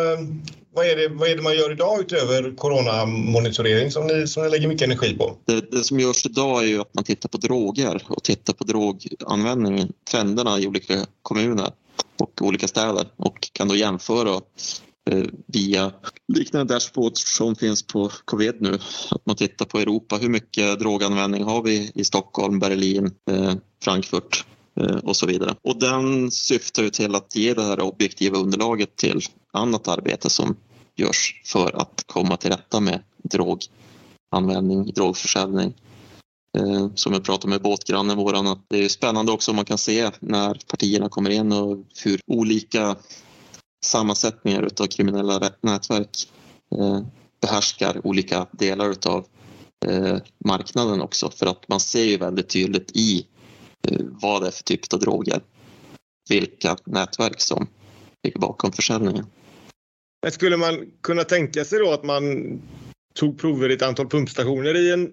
[0.75, 4.49] vad, är det, vad är det man gör idag utöver coronamonitorering som ni, som ni
[4.49, 5.37] lägger mycket energi på?
[5.45, 8.63] Det, det som görs idag är ju att man tittar på droger och tittar på
[8.63, 11.69] droganvändningen, trenderna i olika kommuner
[12.19, 14.41] och olika städer och kan då jämföra
[15.11, 15.91] Eh, via
[16.27, 18.79] liknande dashboards som finns på covid nu.
[19.11, 24.45] Att man tittar på Europa, hur mycket droganvändning har vi i Stockholm, Berlin, eh, Frankfurt
[24.79, 25.55] eh, och så vidare.
[25.61, 29.21] Och den syftar ju till att ge det här objektiva underlaget till
[29.53, 30.55] annat arbete som
[30.95, 35.73] görs för att komma till rätta med droganvändning, drogförsäljning.
[36.57, 39.77] Eh, som jag pratade med båtgrannen våran att det är spännande också om man kan
[39.77, 42.95] se när partierna kommer in och hur olika
[43.85, 46.29] sammansättningar utav kriminella nätverk
[46.79, 47.01] eh,
[47.41, 49.25] behärskar olika delar utav
[49.85, 53.27] eh, marknaden också för att man ser ju väldigt tydligt i
[53.87, 55.41] eh, vad det är för typ av droger
[56.29, 57.67] vilka nätverk som
[58.23, 59.25] ligger bakom försäljningen.
[60.31, 62.23] Skulle man kunna tänka sig då att man
[63.15, 65.09] tog prover i ett antal pumpstationer i en,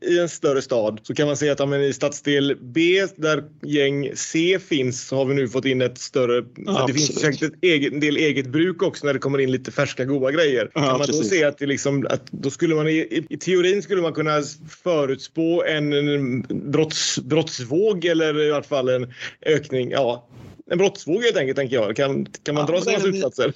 [0.00, 4.10] i en större stad så kan man säga att ja, i stadsdel B där gäng
[4.14, 6.44] C finns så har vi nu fått in ett större...
[6.56, 9.52] Ja, det finns säkert ett eget, en del eget bruk också när det kommer in
[9.52, 10.70] lite färska goda grejer.
[10.74, 11.30] Ja, kan man då precis.
[11.30, 14.42] se att, det liksom, att då skulle man i, i, teorin skulle man kunna
[14.82, 19.12] förutspå en, en brotts, brottsvåg eller i alla fall en
[19.46, 19.90] ökning.
[19.90, 20.28] Ja,
[20.70, 21.96] en brottsvåg helt enkelt tänker jag.
[21.96, 23.52] Kan, kan man Ja, dra sådana slutsatser?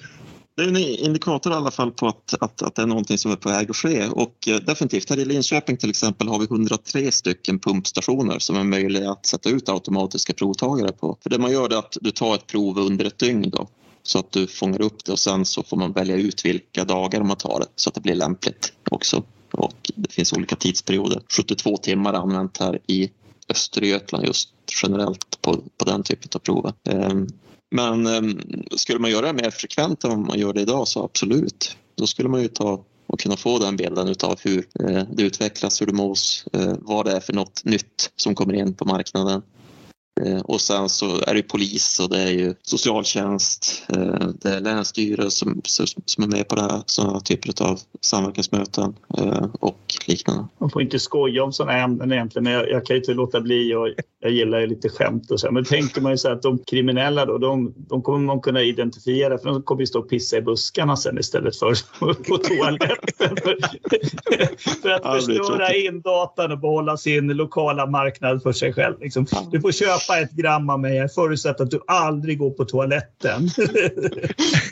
[0.61, 3.31] Det är en indikator i alla fall på att, att, att det är någonting som
[3.31, 6.45] är på väg att ske och eh, definitivt här i Linköping till exempel har vi
[6.45, 11.17] 103 stycken pumpstationer som är möjliga att sätta ut automatiska provtagare på.
[11.23, 13.67] För det man gör är att du tar ett prov under ett dygn då
[14.03, 17.23] så att du fångar upp det och sen så får man välja ut vilka dagar
[17.23, 19.23] man tar det så att det blir lämpligt också.
[19.51, 21.21] Och det finns olika tidsperioder.
[21.37, 23.11] 72 timmar använt här i
[23.49, 24.49] Östergötland just
[24.83, 26.73] generellt på, på den typen av prover.
[26.89, 27.27] Ehm,
[27.71, 28.39] men ehm,
[28.71, 31.77] skulle man göra det mer frekvent än vad man gör det idag så absolut.
[31.95, 35.81] Då skulle man ju ta och kunna få den bilden utav hur eh, det utvecklas,
[35.81, 39.41] hur det mås, eh, vad det är för något nytt som kommer in på marknaden.
[40.25, 44.59] Eh, Och sen så är det polis och det är ju socialtjänst, eh, det är
[44.59, 50.45] länsstyrelse som, som är med på det här, sådana typer av samverkansmöten eh, och liknande.
[50.57, 53.41] Man får inte skoja om sådana ämnen egentligen, men jag, jag kan ju inte låta
[53.41, 53.87] bli och
[54.19, 55.51] jag gillar ju lite skämt och så.
[55.51, 59.37] Men tänker man ju så att de kriminella då, de, de kommer man kunna identifiera
[59.37, 63.35] för de kommer ju stå och pissa i buskarna sen istället för på toaletten.
[63.43, 63.57] för,
[64.81, 68.99] för att förstöra in datan och behålla sin lokala marknad för sig själv.
[68.99, 69.25] Liksom.
[69.51, 73.49] Du får köpa ett gram av mig, jag förutsätter att du aldrig går på toaletten.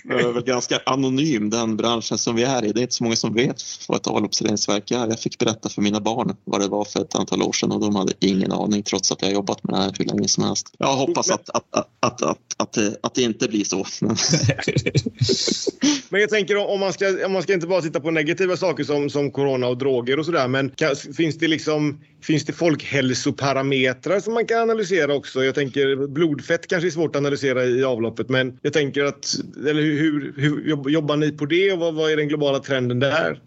[0.03, 2.71] Det är väl ganska anonym den branschen som vi är i.
[2.71, 5.07] Det är inte så många som vet vad ett avloppsreningsverk är.
[5.07, 7.79] Jag fick berätta för mina barn vad det var för ett antal år sedan och
[7.79, 10.43] de hade ingen aning trots att jag har jobbat med det här hur länge som
[10.43, 10.67] helst.
[10.77, 13.85] Jag hoppas att, att, att, att, att, att, det, att det inte blir så.
[14.01, 14.15] Men
[16.09, 18.83] Men jag tänker om man ska, om man ska inte bara titta på negativa saker
[18.83, 20.47] som, som corona och droger och sådär.
[20.47, 25.43] Men kan, finns det liksom finns det folkhälsoparametrar som man kan analysera också?
[25.43, 29.81] Jag tänker blodfett kanske är svårt att analysera i avloppet, men jag tänker att eller
[29.81, 33.41] hur, hur, hur jobbar ni på det och vad, vad är den globala trenden där?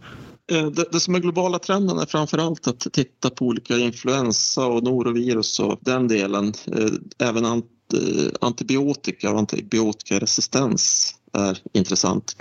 [0.53, 4.67] Eh, det, det som är globala trenden är framför allt att titta på olika influensa
[4.67, 6.53] och norovirus och den delen.
[6.67, 12.37] Eh, även ant, eh, antibiotika och antibiotikaresistens är intressant.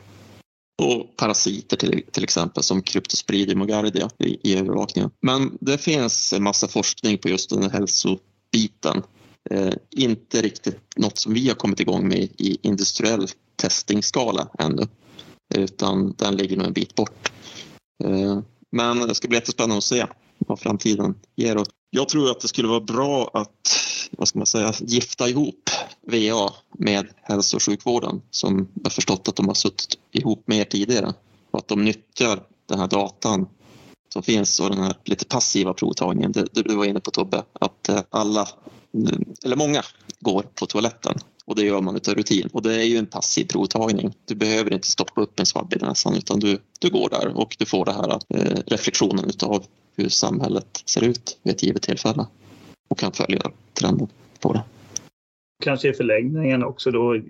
[0.82, 5.12] Och parasiter till, till exempel som Cryptosporidium och gardia i, i övervakningen.
[5.22, 9.04] Men det finns en massa forskning på just den här hälsobiten.
[9.50, 14.88] Eh, inte riktigt något som vi har kommit igång med i industriell testingskala ännu.
[15.56, 17.32] Utan den ligger nog en bit bort.
[18.04, 18.40] Eh,
[18.72, 20.06] Men det ska bli jättespännande att se
[20.38, 21.68] vad framtiden ger oss.
[21.90, 23.80] Jag tror att det skulle vara bra att
[24.12, 25.70] vad ska man säga, gifta ihop
[26.02, 30.64] VA med hälso och sjukvården som jag förstått att de har suttit ihop med er
[30.64, 31.14] tidigare
[31.52, 33.48] och att de nyttjar den här datan
[34.14, 36.32] som finns och den här lite passiva provtagningen.
[36.32, 39.84] Du, du var inne på Tobbe, att eh, alla, eh, eller många,
[40.20, 42.50] går på toaletten och det gör man utav rutin.
[42.54, 44.14] Och det är ju en passiv provtagning.
[44.26, 47.56] Du behöver inte stoppa upp en svabb i näsan utan du, du går där och
[47.60, 52.26] du får den här eh, reflektionen utav hur samhället ser ut vid ett givet tillfälle
[52.90, 53.42] och kan följa
[53.74, 54.08] trenden
[54.40, 54.64] på det.
[55.64, 57.22] Kanske i förlängningen också då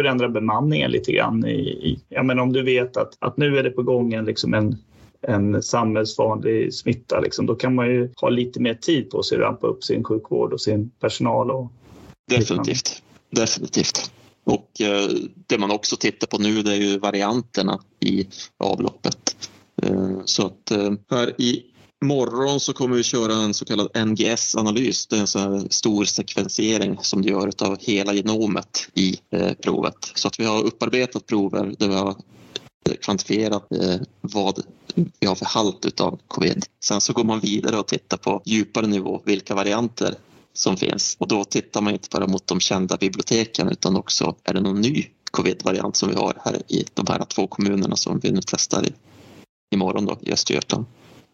[0.00, 1.46] förändra bemanningen lite grann.
[1.46, 4.24] I, i, ja, men om du vet att, att nu är det på gång en,
[4.24, 4.78] liksom en,
[5.22, 7.20] en samhällsvanlig smitta.
[7.20, 7.46] Liksom.
[7.46, 10.52] Då kan man ju ha lite mer tid på sig att rampa upp sin sjukvård
[10.52, 11.50] och sin personal.
[11.50, 11.72] Och
[12.30, 13.02] Definitivt.
[13.30, 14.12] Definitivt.
[14.44, 15.08] Och eh,
[15.46, 18.26] det man också tittar på nu det är ju varianterna i
[18.58, 19.36] avloppet.
[19.82, 21.62] Eh, så att eh, här i
[22.04, 25.06] morgon så kommer vi köra en så kallad NGS-analys.
[25.06, 29.16] Det är en så här stor sekvensering som du gör av hela genomet i
[29.62, 29.94] provet.
[30.14, 32.16] Så att vi har upparbetat prover där vi har
[33.00, 33.66] kvantifierat
[34.20, 34.62] vad
[34.94, 36.64] vi har för halt av covid.
[36.84, 40.14] Sen så går man vidare och tittar på djupare nivå vilka varianter
[40.52, 44.54] som finns och då tittar man inte bara mot de kända biblioteken utan också är
[44.54, 48.30] det någon ny covid-variant som vi har här i de här två kommunerna som vi
[48.30, 48.92] nu testar i
[49.74, 50.84] imorgon då, i Östergötland.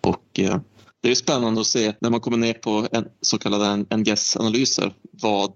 [0.01, 0.59] Och eh,
[1.03, 5.53] det är spännande att se när man kommer ner på en så kallade NGS-analyser vad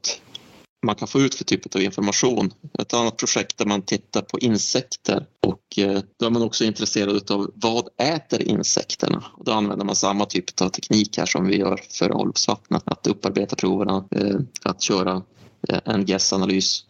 [0.83, 2.53] man kan få ut för typ av information.
[2.79, 7.31] Ett annat projekt där man tittar på insekter och eh, då är man också intresserad
[7.31, 9.25] av vad äter insekterna?
[9.39, 13.07] Och då använder man samma typ av teknik här som vi gör för avloppsvattnet, att
[13.07, 15.23] upparbeta proverna, eh, att köra
[15.69, 16.85] eh, en gässanalys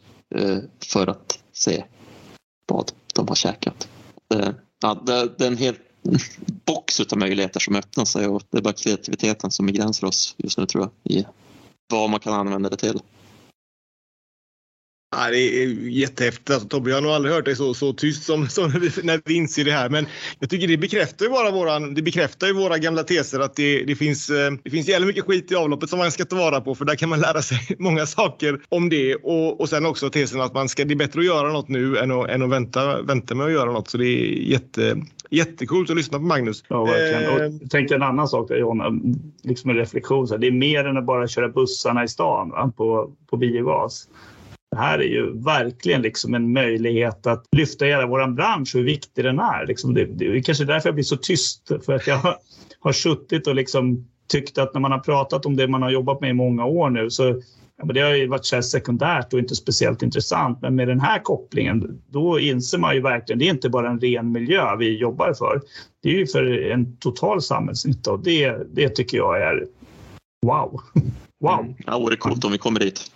[0.85, 1.85] för att se
[2.67, 3.89] vad de har käkat.
[4.81, 5.75] Ja, det är en hel
[6.65, 10.59] box av möjligheter som öppnar sig och det är bara kreativiteten som begränsar oss just
[10.59, 11.27] nu tror jag i
[11.91, 13.01] vad man kan använda det till.
[15.15, 16.51] Ja, det är jättehäftigt.
[16.51, 18.91] Alltså, Tobbe, jag har nog aldrig hört dig så, så tyst som, som när, vi,
[19.03, 19.89] när vi inser det här.
[19.89, 20.07] Men
[20.39, 23.85] jag tycker det bekräftar ju bara våran, det bekräftar ju våra gamla teser att det,
[23.85, 26.61] det finns, eh, det finns jävligt mycket skit i avloppet som man ska ta vara
[26.61, 29.15] på för där kan man lära sig många saker om det.
[29.15, 31.99] Och, och sen också tesen att man ska, det är bättre att göra något nu
[31.99, 33.89] än att, än att vänta, vänta med att göra något.
[33.89, 36.65] Så det är jätte, jättekult att lyssna på Magnus.
[36.69, 37.53] Ja, verkligen.
[37.53, 38.83] Och tänk en annan sak där John,
[39.43, 40.29] liksom en reflektion.
[40.29, 44.09] Så det är mer än att bara köra bussarna i stan va, på, på biogas.
[44.73, 48.87] Det här är ju verkligen liksom en möjlighet att lyfta hela vår bransch och hur
[48.87, 49.67] viktig den är.
[49.67, 51.73] Liksom det, det är kanske därför jag blir så tyst.
[51.87, 52.37] För att jag har,
[52.81, 56.21] har suttit och liksom tyckt att när man har pratat om det man har jobbat
[56.21, 57.43] med i många år nu så
[57.77, 60.59] ja, det har ju varit så sekundärt och inte speciellt intressant.
[60.63, 64.01] Men med den här kopplingen, då inser man ju verkligen, det är inte bara en
[64.01, 65.61] ren miljö vi jobbar för.
[66.03, 69.67] Det är ju för en total samhällsnytta och det, det tycker jag är
[70.47, 70.81] wow.
[71.41, 71.61] Wow!
[71.61, 71.75] Mm.
[71.87, 73.11] Ja, det vore coolt om vi kommer dit.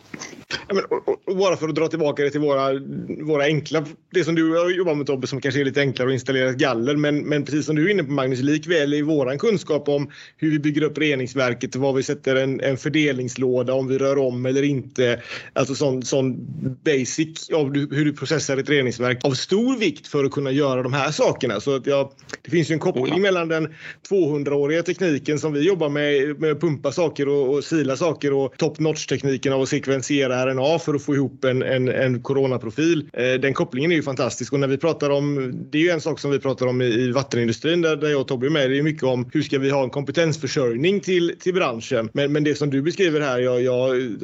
[0.49, 2.81] Ja, men, och, och bara för att dra tillbaka det till våra,
[3.23, 6.51] våra enkla, det som du jobbar med Tobbe som kanske är lite enklare att installera
[6.51, 6.97] ett galler.
[6.97, 10.51] Men, men precis som du är inne på Magnus, likväl i våran kunskap om hur
[10.51, 14.47] vi bygger upp reningsverket och var vi sätter en, en fördelningslåda, om vi rör om
[14.47, 15.23] eller inte.
[15.53, 16.37] Alltså sån, sån
[16.85, 20.93] basic av hur du processar ett reningsverk av stor vikt för att kunna göra de
[20.93, 21.61] här sakerna.
[21.61, 23.19] Så att jag, det finns ju en koppling ja.
[23.19, 23.75] mellan den
[24.11, 28.57] 200-åriga tekniken som vi jobbar med, med att pumpa saker och, och sila saker och
[28.57, 33.11] top notch tekniken av att sekvensera RNA för att få ihop en, en, en coronaprofil.
[33.12, 36.01] Eh, den kopplingen är ju fantastisk och när vi pratar om, det är ju en
[36.01, 38.70] sak som vi pratar om i, i vattenindustrin där, där jag och Tobbe är med,
[38.70, 42.11] det är mycket om hur ska vi ha en kompetensförsörjning till, till branschen.
[42.12, 43.72] Men, men det som du beskriver här, jag, jag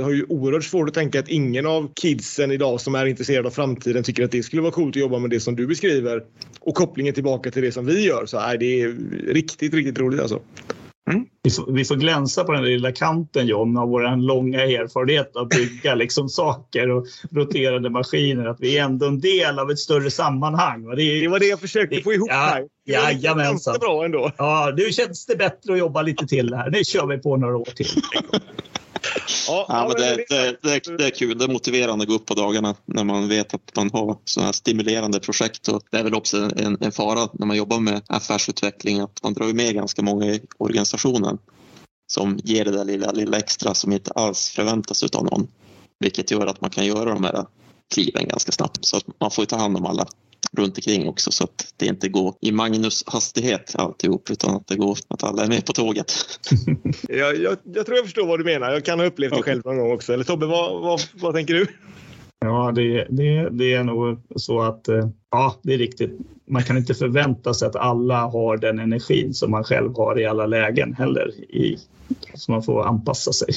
[0.03, 3.53] har ju oerhört svårt att tänka att ingen av kidsen idag som är intresserade av
[3.53, 6.23] framtiden tycker att det skulle vara coolt att jobba med det som du beskriver.
[6.61, 8.27] Och kopplingen tillbaka till det som vi gör.
[8.27, 8.97] Så är det är
[9.33, 10.41] riktigt, riktigt roligt alltså.
[11.11, 11.25] Mm.
[11.43, 15.43] Vi, får, vi, får, glänsa på den lilla kanten John av vår långa erfarenhet av
[15.43, 18.47] att bygga liksom, saker och roterande maskiner.
[18.47, 20.97] Att vi är ändå en del av ett större sammanhang.
[20.97, 22.67] Det, det var det jag försökte det, få ihop ja, här.
[22.87, 23.77] Jajamensan.
[23.81, 24.31] bra ändå.
[24.39, 26.71] Ja, nu känns det bättre att jobba lite till här.
[26.71, 27.87] Nu kör vi på några år till.
[29.49, 31.39] Ja, ja, men det, det, det, det, är kul.
[31.39, 34.47] Det är motiverande att gå upp på dagarna när man vet att man har sådana
[34.47, 35.69] här stimulerande projekt.
[35.69, 39.35] Och det är väl också en, en fara när man jobbar med affärsutveckling att man
[39.35, 41.39] drar med ganska många i organisationen
[42.07, 45.49] som ger det där lilla, lilla extra som inte alls förväntas av någon.
[45.99, 47.47] Vilket gör att man kan göra de här
[47.95, 48.85] kliven ganska snabbt.
[48.85, 50.07] Så att man får ta hand om alla
[50.59, 54.77] runt omkring också så att det inte går i Magnus hastighet alltihop utan att det
[54.77, 56.13] går att alla är med på tåget.
[57.09, 58.73] jag, jag, jag tror jag förstår vad du menar.
[58.73, 60.13] Jag kan ha upplevt det själv någon gång också.
[60.13, 61.67] Eller Tobbe, vad, vad, vad tänker du?
[62.39, 66.19] Ja, det, det, det är nog så att eh, ja, det är riktigt.
[66.47, 70.27] Man kan inte förvänta sig att alla har den energin som man själv har i
[70.27, 71.31] alla lägen heller.
[71.55, 71.79] I,
[72.35, 73.55] så man får anpassa sig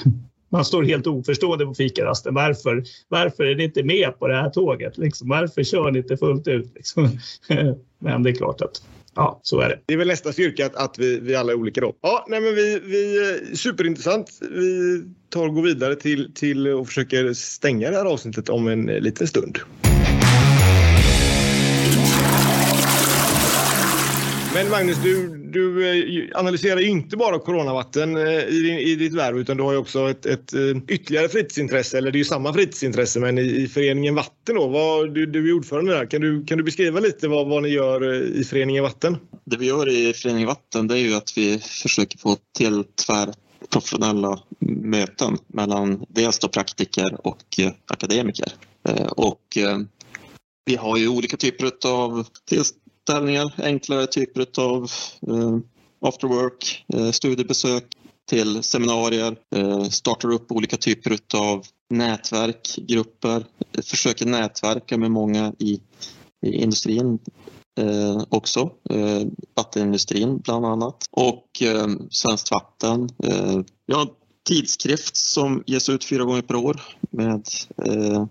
[0.50, 2.34] man står helt oförstående på fikarasten.
[2.34, 4.98] Varför, varför är ni inte med på det här tåget?
[4.98, 6.72] Liksom, varför kör ni inte fullt ut?
[6.76, 7.10] Liksom?
[8.00, 8.82] Men det är klart att
[9.16, 9.80] ja, så är det.
[9.86, 11.96] Det är väl nästa styrka att, att vi, vi alla är olika då.
[12.02, 14.40] Ja, nej, men vi, vi, eh, superintressant.
[14.52, 18.90] Vi tar och går vidare till, till och försöker stänga det här avsnittet om en
[18.90, 19.60] eh, liten stund.
[24.56, 29.14] Men Magnus, du, du eh, analyserar ju inte bara coronavatten eh, i, din, i ditt
[29.14, 32.26] värv utan du har ju också ett, ett eh, ytterligare fritidsintresse, eller det är ju
[32.26, 34.68] samma fritidsintresse men i, i föreningen Vatten då.
[34.68, 36.06] Vad, du, du är ordförande där.
[36.06, 39.18] Kan du, kan du beskriva lite vad, vad ni gör i föreningen Vatten?
[39.46, 44.40] Det vi gör i föreningen Vatten det är ju att vi försöker få till tvärprofessionella
[44.84, 48.48] möten mellan dels då praktiker och akademiker.
[49.10, 49.58] Och
[50.66, 52.26] vi har ju olika typer av
[53.06, 54.84] tillställningar, enklare typer av
[55.28, 55.58] eh,
[56.02, 57.84] after work, eh, studiebesök
[58.30, 63.46] till seminarier, eh, startar upp olika typer av nätverk, grupper,
[63.84, 65.82] försöker nätverka med många i,
[66.46, 67.20] i industrin
[67.80, 69.22] eh, också, eh,
[69.56, 73.10] vattenindustrin bland annat och eh, Svenskt Vatten.
[73.24, 74.08] Eh, ja,
[74.48, 76.82] tidskrift som ges ut fyra gånger per år
[77.12, 77.48] med
[77.86, 78.26] eh,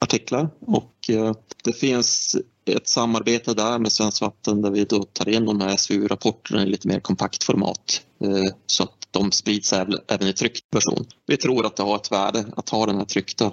[0.00, 1.32] artiklar och eh,
[1.64, 2.36] det finns
[2.76, 6.66] ett samarbete där med Svenskt Vatten där vi då tar in de här SVU-rapporterna i
[6.66, 9.72] lite mer kompakt format eh, så att de sprids
[10.08, 11.06] även i tryckt version.
[11.26, 13.52] Vi tror att det har ett värde att ha den här tryckta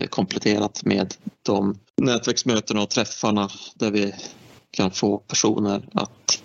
[0.00, 4.14] eh, kompletterat med de nätverksmötena och träffarna där vi
[4.70, 6.42] kan få personer att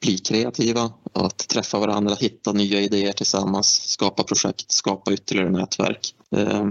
[0.00, 6.14] bli kreativa, att träffa varandra, hitta nya idéer tillsammans, skapa projekt, skapa ytterligare nätverk.
[6.36, 6.70] Eh,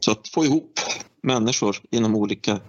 [0.00, 0.80] så att få ihop
[1.22, 2.60] människor inom olika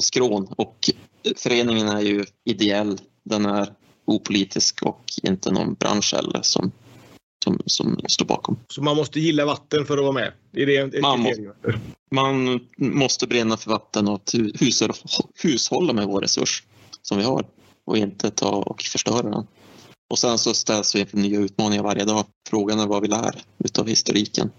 [0.00, 0.90] skrån och
[1.36, 3.00] föreningen är ju ideell.
[3.24, 3.72] Den är
[4.04, 6.72] opolitisk och inte någon bransch eller som,
[7.44, 8.56] som, som står bakom.
[8.68, 10.32] Så man måste gilla vatten för att vara med?
[10.52, 11.32] Är det ett man, må,
[12.10, 14.22] man måste brinna för vatten och
[15.42, 16.62] hushålla med vår resurs
[17.02, 17.46] som vi har
[17.84, 19.46] och inte ta och förstöra den.
[20.10, 22.24] Och sen så ställs vi inför nya utmaningar varje dag.
[22.48, 24.50] Frågan är vad vi lär utav historiken.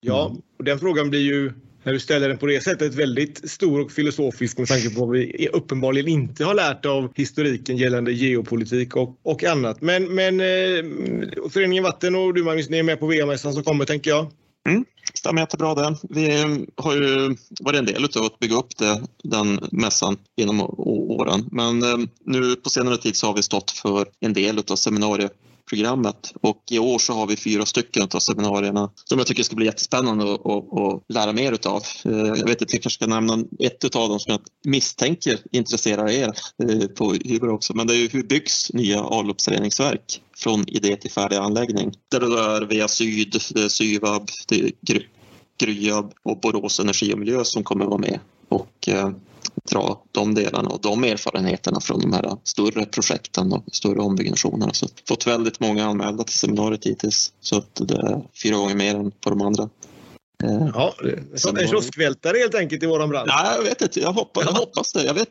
[0.00, 1.52] Ja, och den frågan blir ju
[1.88, 5.10] när du ställer den på det sättet väldigt stor och filosofisk med tanke på vad
[5.10, 9.80] vi uppenbarligen inte har lärt av historiken gällande geopolitik och, och annat.
[9.80, 10.84] Men, men eh,
[11.50, 14.26] Föreningen Vatten och du Magnus, ni är med på VM-mässan som kommer tänker jag.
[14.68, 14.84] Mm,
[15.14, 15.96] stämmer jättebra det.
[16.02, 16.30] Vi
[16.76, 21.48] har ju varit en del av att bygga upp det, den mässan genom åren.
[21.52, 25.32] Men eh, nu på senare tid så har vi stått för en del av seminariet
[25.68, 29.56] programmet och i år så har vi fyra stycken av seminarierna som jag tycker ska
[29.56, 31.82] bli jättespännande att lära mer utav.
[32.04, 36.10] Eh, jag vet inte, jag kanske ska nämna ett av dem som jag misstänker intresserar
[36.10, 40.96] er eh, på Hybro också, men det är ju hur byggs nya avloppsreningsverk från idé
[40.96, 41.92] till färdig anläggning?
[42.10, 44.72] Där det är VA Syd, det är Syvab, det är
[45.58, 49.10] Gryab och Borås Energi och Miljö som kommer vara med och eh,
[49.70, 54.72] dra de delarna och de erfarenheterna från de här större projekten och större ombyggnationerna.
[54.72, 58.94] Så fått väldigt många anmälda till seminariet hittills så att det är fyra gånger mer
[58.94, 59.68] än på de andra.
[60.44, 60.94] Eh, ja,
[61.58, 63.28] en kioskvältare helt enkelt i våran bransch.
[63.28, 64.00] Nej, jag vet inte.
[64.00, 65.04] Jag hoppas, jag hoppas det.
[65.04, 65.28] Jag vet,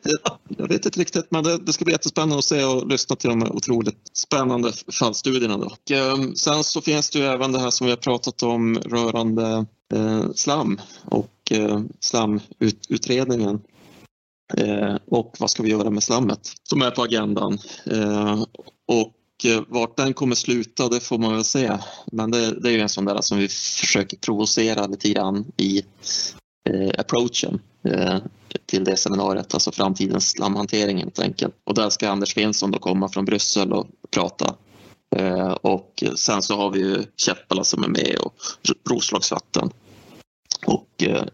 [0.48, 3.30] jag vet inte riktigt, men det, det, ska bli jättespännande att se och lyssna till
[3.30, 5.58] de otroligt spännande fallstudierna.
[5.58, 5.66] Då.
[5.66, 8.78] Och, eh, sen så finns det ju även det här som vi har pratat om
[8.78, 13.60] rörande eh, slam och eh, slamutredningen.
[14.56, 17.58] Eh, och vad ska vi göra med slammet som är på agendan?
[17.86, 18.42] Eh,
[18.86, 21.78] och eh, vart den kommer sluta, det får man väl se.
[22.12, 25.82] Men det, det är ju en sån där som vi försöker provocera lite grann i
[26.68, 28.16] eh, approachen eh,
[28.66, 31.54] till det seminariet, alltså framtidens slamhantering helt enkelt.
[31.64, 34.54] Och där ska Anders Finnsson då komma från Bryssel och prata.
[35.16, 38.34] Eh, och sen så har vi ju Käppala som är med och
[38.90, 39.70] Roslagsvatten.
[40.66, 41.24] Och eh,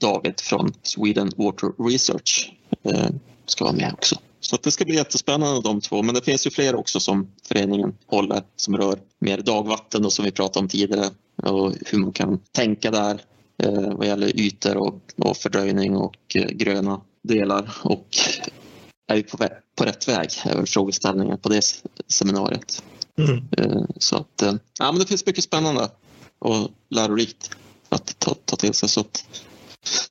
[0.00, 3.08] David från Sweden Water Research eh,
[3.46, 4.16] ska vara med också.
[4.40, 6.02] Så det ska bli jättespännande de två.
[6.02, 10.24] Men det finns ju fler också som föreningen håller som rör mer dagvatten och som
[10.24, 11.10] vi pratade om tidigare
[11.42, 13.20] och hur man kan tänka där
[13.62, 17.70] eh, vad gäller ytor och, och fördröjning och eh, gröna delar.
[17.82, 18.06] Och
[19.06, 19.38] är vi på,
[19.76, 20.28] på rätt väg?
[20.44, 21.62] är frågeställningen på det
[22.08, 22.82] seminariet.
[23.18, 23.44] Mm.
[23.58, 25.90] Eh, så att, eh, ja, men det finns mycket spännande
[26.38, 27.50] och lärorikt
[27.88, 28.88] att ta, ta till sig.
[28.88, 29.24] Så att,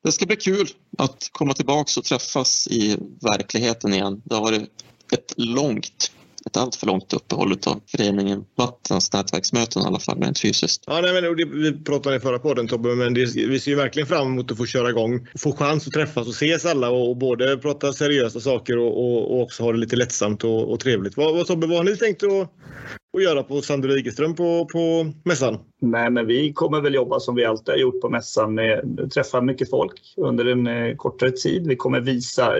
[0.01, 4.21] det ska bli kul att komma tillbaka och träffas i verkligheten igen.
[4.25, 4.69] Det har varit
[5.13, 6.11] ett långt
[6.45, 10.83] ett allt för långt uppehåll av föreningen Vattens nätverksmöten i alla fall rent fysiskt.
[10.87, 13.77] Ja, nej, men det, vi pratade i förra podden Tobbe, men det, vi ser ju
[13.77, 17.09] verkligen fram emot att få köra igång få chans att träffas och ses alla och,
[17.09, 20.79] och både prata seriösa saker och, och, och, också ha det lite lättsamt och, och
[20.79, 21.17] trevligt.
[21.17, 22.51] Vad, vad, Tobbe, vad har ni tänkt att
[23.15, 25.57] att göra på Sander Wigerström på, på mässan?
[25.81, 29.41] Nej, men vi kommer väl jobba som vi alltid har gjort på mässan med träffa
[29.41, 31.67] mycket folk under en eh, kortare tid.
[31.67, 32.53] Vi kommer visa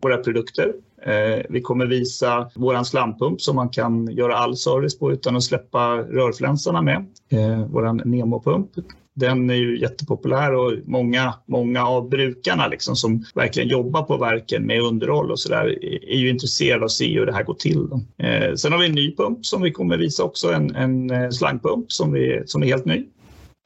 [0.00, 0.72] våra produkter
[1.06, 5.42] Eh, vi kommer visa vår slampump som man kan göra all service på utan att
[5.42, 7.06] släppa rörflänsarna med.
[7.28, 8.68] Eh, vår Nemo-pump.
[9.16, 14.66] Den är ju jättepopulär och många, många av brukarna liksom som verkligen jobbar på verken
[14.66, 17.54] med underhåll och så där är ju intresserade av att se hur det här går
[17.54, 17.88] till.
[18.18, 21.30] Eh, sen har vi en ny pump som vi kommer visa också, en, en eh,
[21.30, 23.06] slangpump som, vi, som är helt ny.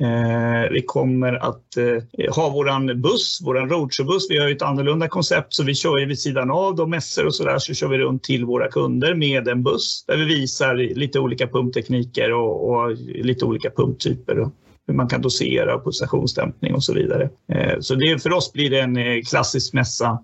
[0.03, 4.31] Eh, vi kommer att eh, ha våran buss, våran roadshowbuss.
[4.31, 7.35] Vi har ett annorlunda koncept så vi kör ju vid sidan av de mässor och
[7.35, 10.75] så där så kör vi runt till våra kunder med en buss där vi visar
[10.75, 14.39] lite olika pumptekniker och, och lite olika pumptyper.
[14.39, 14.53] Och
[14.89, 17.31] hur man kan dosera pulsationsdämpning och så vidare.
[17.53, 20.19] Eh, så det, för oss blir det en eh, klassisk mässa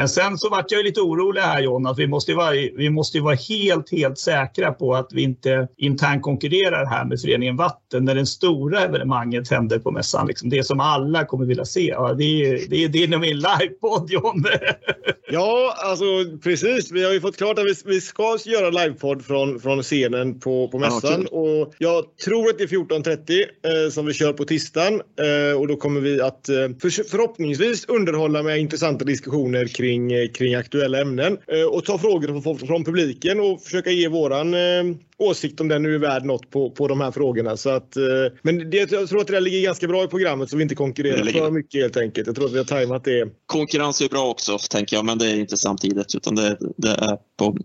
[0.00, 3.20] men sen så vart jag lite orolig här John, att vi måste, vara, vi måste
[3.20, 8.14] vara helt, helt säkra på att vi inte internt konkurrerar här med föreningen Vatten när
[8.14, 10.26] det stora evenemanget händer på mässan.
[10.26, 11.86] Liksom det som alla kommer vilja se.
[11.86, 14.44] Ja, det, är, det är din och min livepodd John.
[15.30, 16.04] ja, alltså
[16.42, 16.92] precis.
[16.92, 20.68] Vi har ju fått klart att vi, vi ska göra livepodd från, från scenen på,
[20.68, 21.26] på mässan.
[21.30, 24.94] Ja, och jag tror att det är 14.30 eh, som vi kör på tisdagen.
[24.94, 30.30] Eh, och då kommer vi att eh, för, förhoppningsvis underhålla med intressanta diskussioner kring, eh,
[30.30, 34.96] kring aktuella ämnen eh, och ta frågor från, från publiken och försöka ge våran eh,
[35.18, 37.56] åsikt om den nu är värd något på, på de här frågorna.
[37.56, 37.96] Så att,
[38.42, 41.24] men det, jag tror att det ligger ganska bra i programmet så vi inte konkurrerar
[41.24, 42.26] för mycket helt enkelt.
[42.26, 43.28] Jag tror att vi har tajmat det.
[43.46, 47.18] Konkurrens är bra också tänker jag, men det är inte samtidigt utan det, det är
[47.36, 47.56] på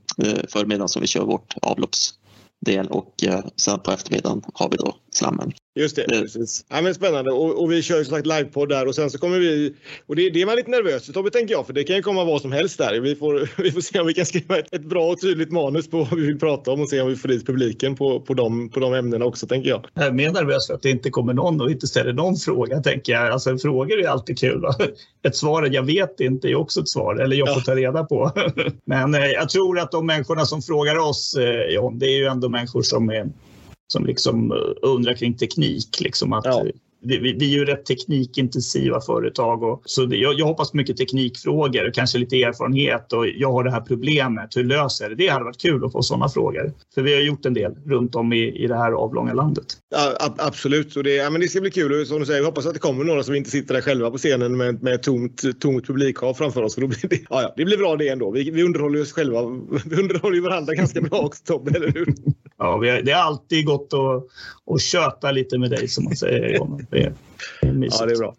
[0.47, 1.53] förmiddagen som vi kör vårt
[2.67, 3.13] avloppsdel och
[3.55, 5.53] sen på eftermiddagen har vi då slammen.
[5.79, 6.65] Just det, precis.
[6.69, 7.31] Ja, men spännande.
[7.31, 9.75] Och, och vi kör ju som sagt livepodd där och sen så kommer vi...
[10.07, 12.23] Och det, det är man lite nervös för tänker jag, för det kan ju komma
[12.23, 12.99] vad som helst där.
[12.99, 15.89] Vi får, vi får se om vi kan skriva ett, ett bra och tydligt manus
[15.89, 18.33] på vad vi vill prata om och se om vi får dit publiken på, på,
[18.33, 19.85] de, på de ämnena också, tänker jag.
[19.93, 22.81] Jag är mer nervös för att det inte kommer någon och inte ställer någon fråga,
[22.81, 23.27] tänker jag.
[23.27, 24.61] Alltså frågor är alltid kul.
[24.61, 24.75] Va?
[25.27, 28.31] Ett svar, jag vet inte, är också ett svar, eller jag får ta reda på.
[28.85, 32.25] Men eh, jag tror att de människorna som frågar oss, eh, John, det är ju
[32.25, 33.29] ändå människor som är
[33.87, 34.57] som liksom eh,
[34.89, 36.01] undrar kring teknik.
[36.01, 36.63] Liksom att, ja
[37.05, 39.63] vi, vi, är ju rätt teknikintensiva företag.
[39.63, 43.13] Och, så det, jag, jag, hoppas på mycket teknikfrågor och kanske lite erfarenhet.
[43.13, 45.23] Och jag har det här problemet, hur löser jag det?
[45.23, 46.73] Det hade varit kul att få sådana frågor.
[46.95, 49.65] För vi har gjort en del runt om i, i det här avlånga landet.
[49.89, 52.01] Ja, absolut, och det, ja, men det ska bli kul.
[52.01, 54.11] Och som du säger, vi hoppas att det kommer några som inte sitter där själva
[54.11, 56.75] på scenen med, med tomt, tomt publikhav framför oss.
[56.75, 58.31] För då blir det, ja, ja, det blir bra det ändå.
[58.31, 59.41] Vi, vi underhåller oss själva.
[59.85, 62.15] Vi underhåller ju varandra ganska bra också Tobbe, eller hur?
[62.65, 64.25] Ja, vi, det har alltid gått att,
[64.73, 66.49] att köta lite med dig som man säger.
[66.53, 68.35] Ja, det är bra.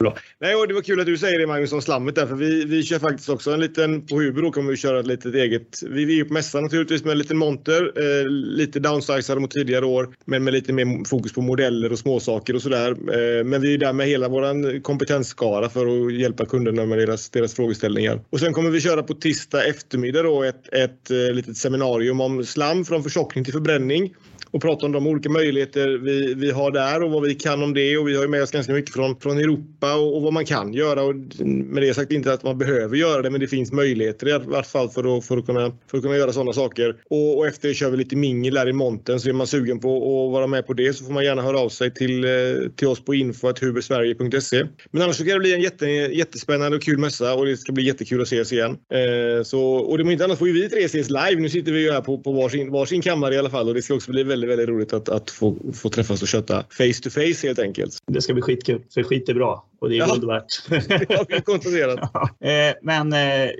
[0.00, 0.16] Bra.
[0.40, 2.64] Nej, och det var kul att du säger det Magnus om slammet där, för vi,
[2.64, 6.20] vi kör faktiskt också en liten, på Hubro kommer vi köra ett litet eget, vi
[6.20, 10.44] är på mässan naturligtvis med en liten monter, eh, lite downsizade mot tidigare år, men
[10.44, 12.90] med lite mer fokus på modeller och småsaker och sådär.
[12.90, 17.30] Eh, men vi är där med hela vår kompetensskara för att hjälpa kunderna med deras,
[17.30, 18.20] deras frågeställningar.
[18.30, 22.44] Och sen kommer vi köra på tisdag eftermiddag då ett, ett, ett litet seminarium om
[22.44, 24.14] slam från förtjockning till förbränning
[24.50, 27.74] och prata om de olika möjligheter vi, vi har där och vad vi kan om
[27.74, 27.96] det.
[27.96, 30.72] Och vi har med oss ganska mycket från, från Europa och, och vad man kan
[30.72, 31.02] göra.
[31.02, 34.32] Och med det sagt inte att man behöver göra det, men det finns möjligheter i
[34.32, 36.96] alla fall för att, för att, kunna, för att kunna göra sådana saker.
[37.10, 39.96] Och, och efter kör vi lite mingel här i monten, så är man sugen på
[39.96, 42.30] att vara med på det så får man gärna höra av sig till, eh,
[42.76, 44.66] till oss på info.hubersverige.se.
[44.90, 47.72] Men annars så kan det bli en jätte, jättespännande och kul mässa och det ska
[47.72, 48.70] bli jättekul att ses igen.
[48.70, 51.36] Eh, så, och det inte annat får ju vi tre ses live.
[51.36, 53.82] Nu sitter vi ju här på, på varsin, varsin kammare i alla fall och det
[53.82, 57.02] ska också bli väldigt väldigt, väldigt roligt att, att få, få träffas och köta face
[57.02, 57.96] to face helt enkelt.
[58.06, 60.06] Det ska bli skitkul, för skit är bra och det är ja.
[60.06, 60.62] guld värt.
[62.12, 63.50] ja, eh, Men eh,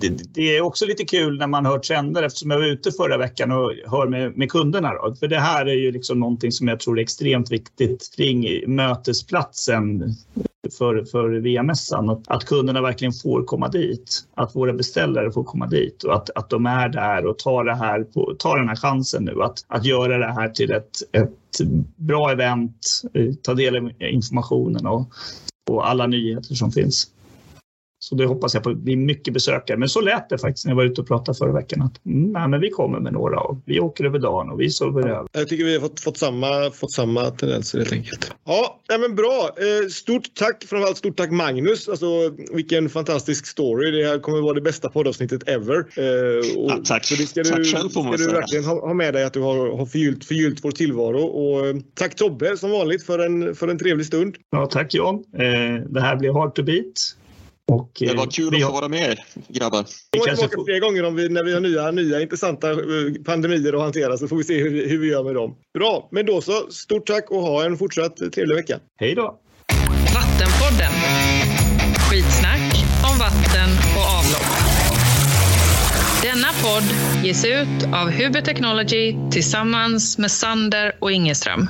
[0.00, 3.18] det, det, är också lite kul när man hör trender eftersom jag var ute förra
[3.18, 4.94] veckan och hör med, med kunderna.
[4.94, 5.14] Då.
[5.14, 10.14] För det här är ju liksom någonting som jag tror är extremt viktigt kring mötesplatsen
[10.78, 12.10] för, för VM-mässan.
[12.10, 14.24] Att, att kunderna verkligen får komma dit.
[14.34, 17.74] Att våra beställare får komma dit och att, att de är där och tar, det
[17.74, 21.60] här på, tar den här chansen nu att, att göra det här till ett, ett
[21.96, 25.12] bra event, eh, ta del av informationen och,
[25.70, 27.10] och alla nyheter som finns.
[28.08, 29.76] Så det hoppas jag på blir mycket besökare.
[29.76, 31.82] Men så lät det faktiskt när jag var ute och pratade förra veckan.
[31.82, 34.70] Att, mm, nej, men vi kommer med några och vi åker över dagen och vi
[34.70, 35.28] sover över.
[35.32, 38.32] Jag tycker vi har fått, fått, samma, fått samma tendenser helt enkelt.
[38.46, 39.50] Ja, nej, men bra.
[39.56, 41.88] Eh, stort tack, framförallt stort tack Magnus.
[41.88, 42.06] Alltså,
[42.52, 43.90] vilken fantastisk story.
[43.90, 45.76] Det här kommer vara det bästa poddavsnittet ever.
[45.76, 47.04] Eh, och, ja, tack.
[47.04, 49.24] Så det ska du, tack själv får man ska du verkligen ha, ha, med dig
[49.24, 51.22] att du har, har förgyllt, förgyllt vår tillvaro.
[51.22, 54.36] Och, eh, tack Tobbe som vanligt för en, för en trevlig stund.
[54.50, 55.24] Ja, tack John.
[55.32, 57.17] Eh, det här blir hard to beat.
[57.68, 59.84] Och, det var kul att få vara med grabbar.
[60.12, 62.76] Vi kommer tillbaka fler gånger om vi, när vi har nya, nya intressanta eh,
[63.24, 65.56] pandemier att hantera så får vi se hur, hur vi gör med dem.
[65.78, 66.70] Bra, men då så.
[66.70, 68.80] Stort tack och ha en fortsatt trevlig vecka.
[69.00, 69.40] Hej då!
[70.14, 70.92] Vattenpodden.
[72.10, 74.68] Skitsnack om vatten och avlopp.
[76.62, 76.84] podd
[77.24, 81.68] ges ut av Huber Technology tillsammans med Sander och Ingeström.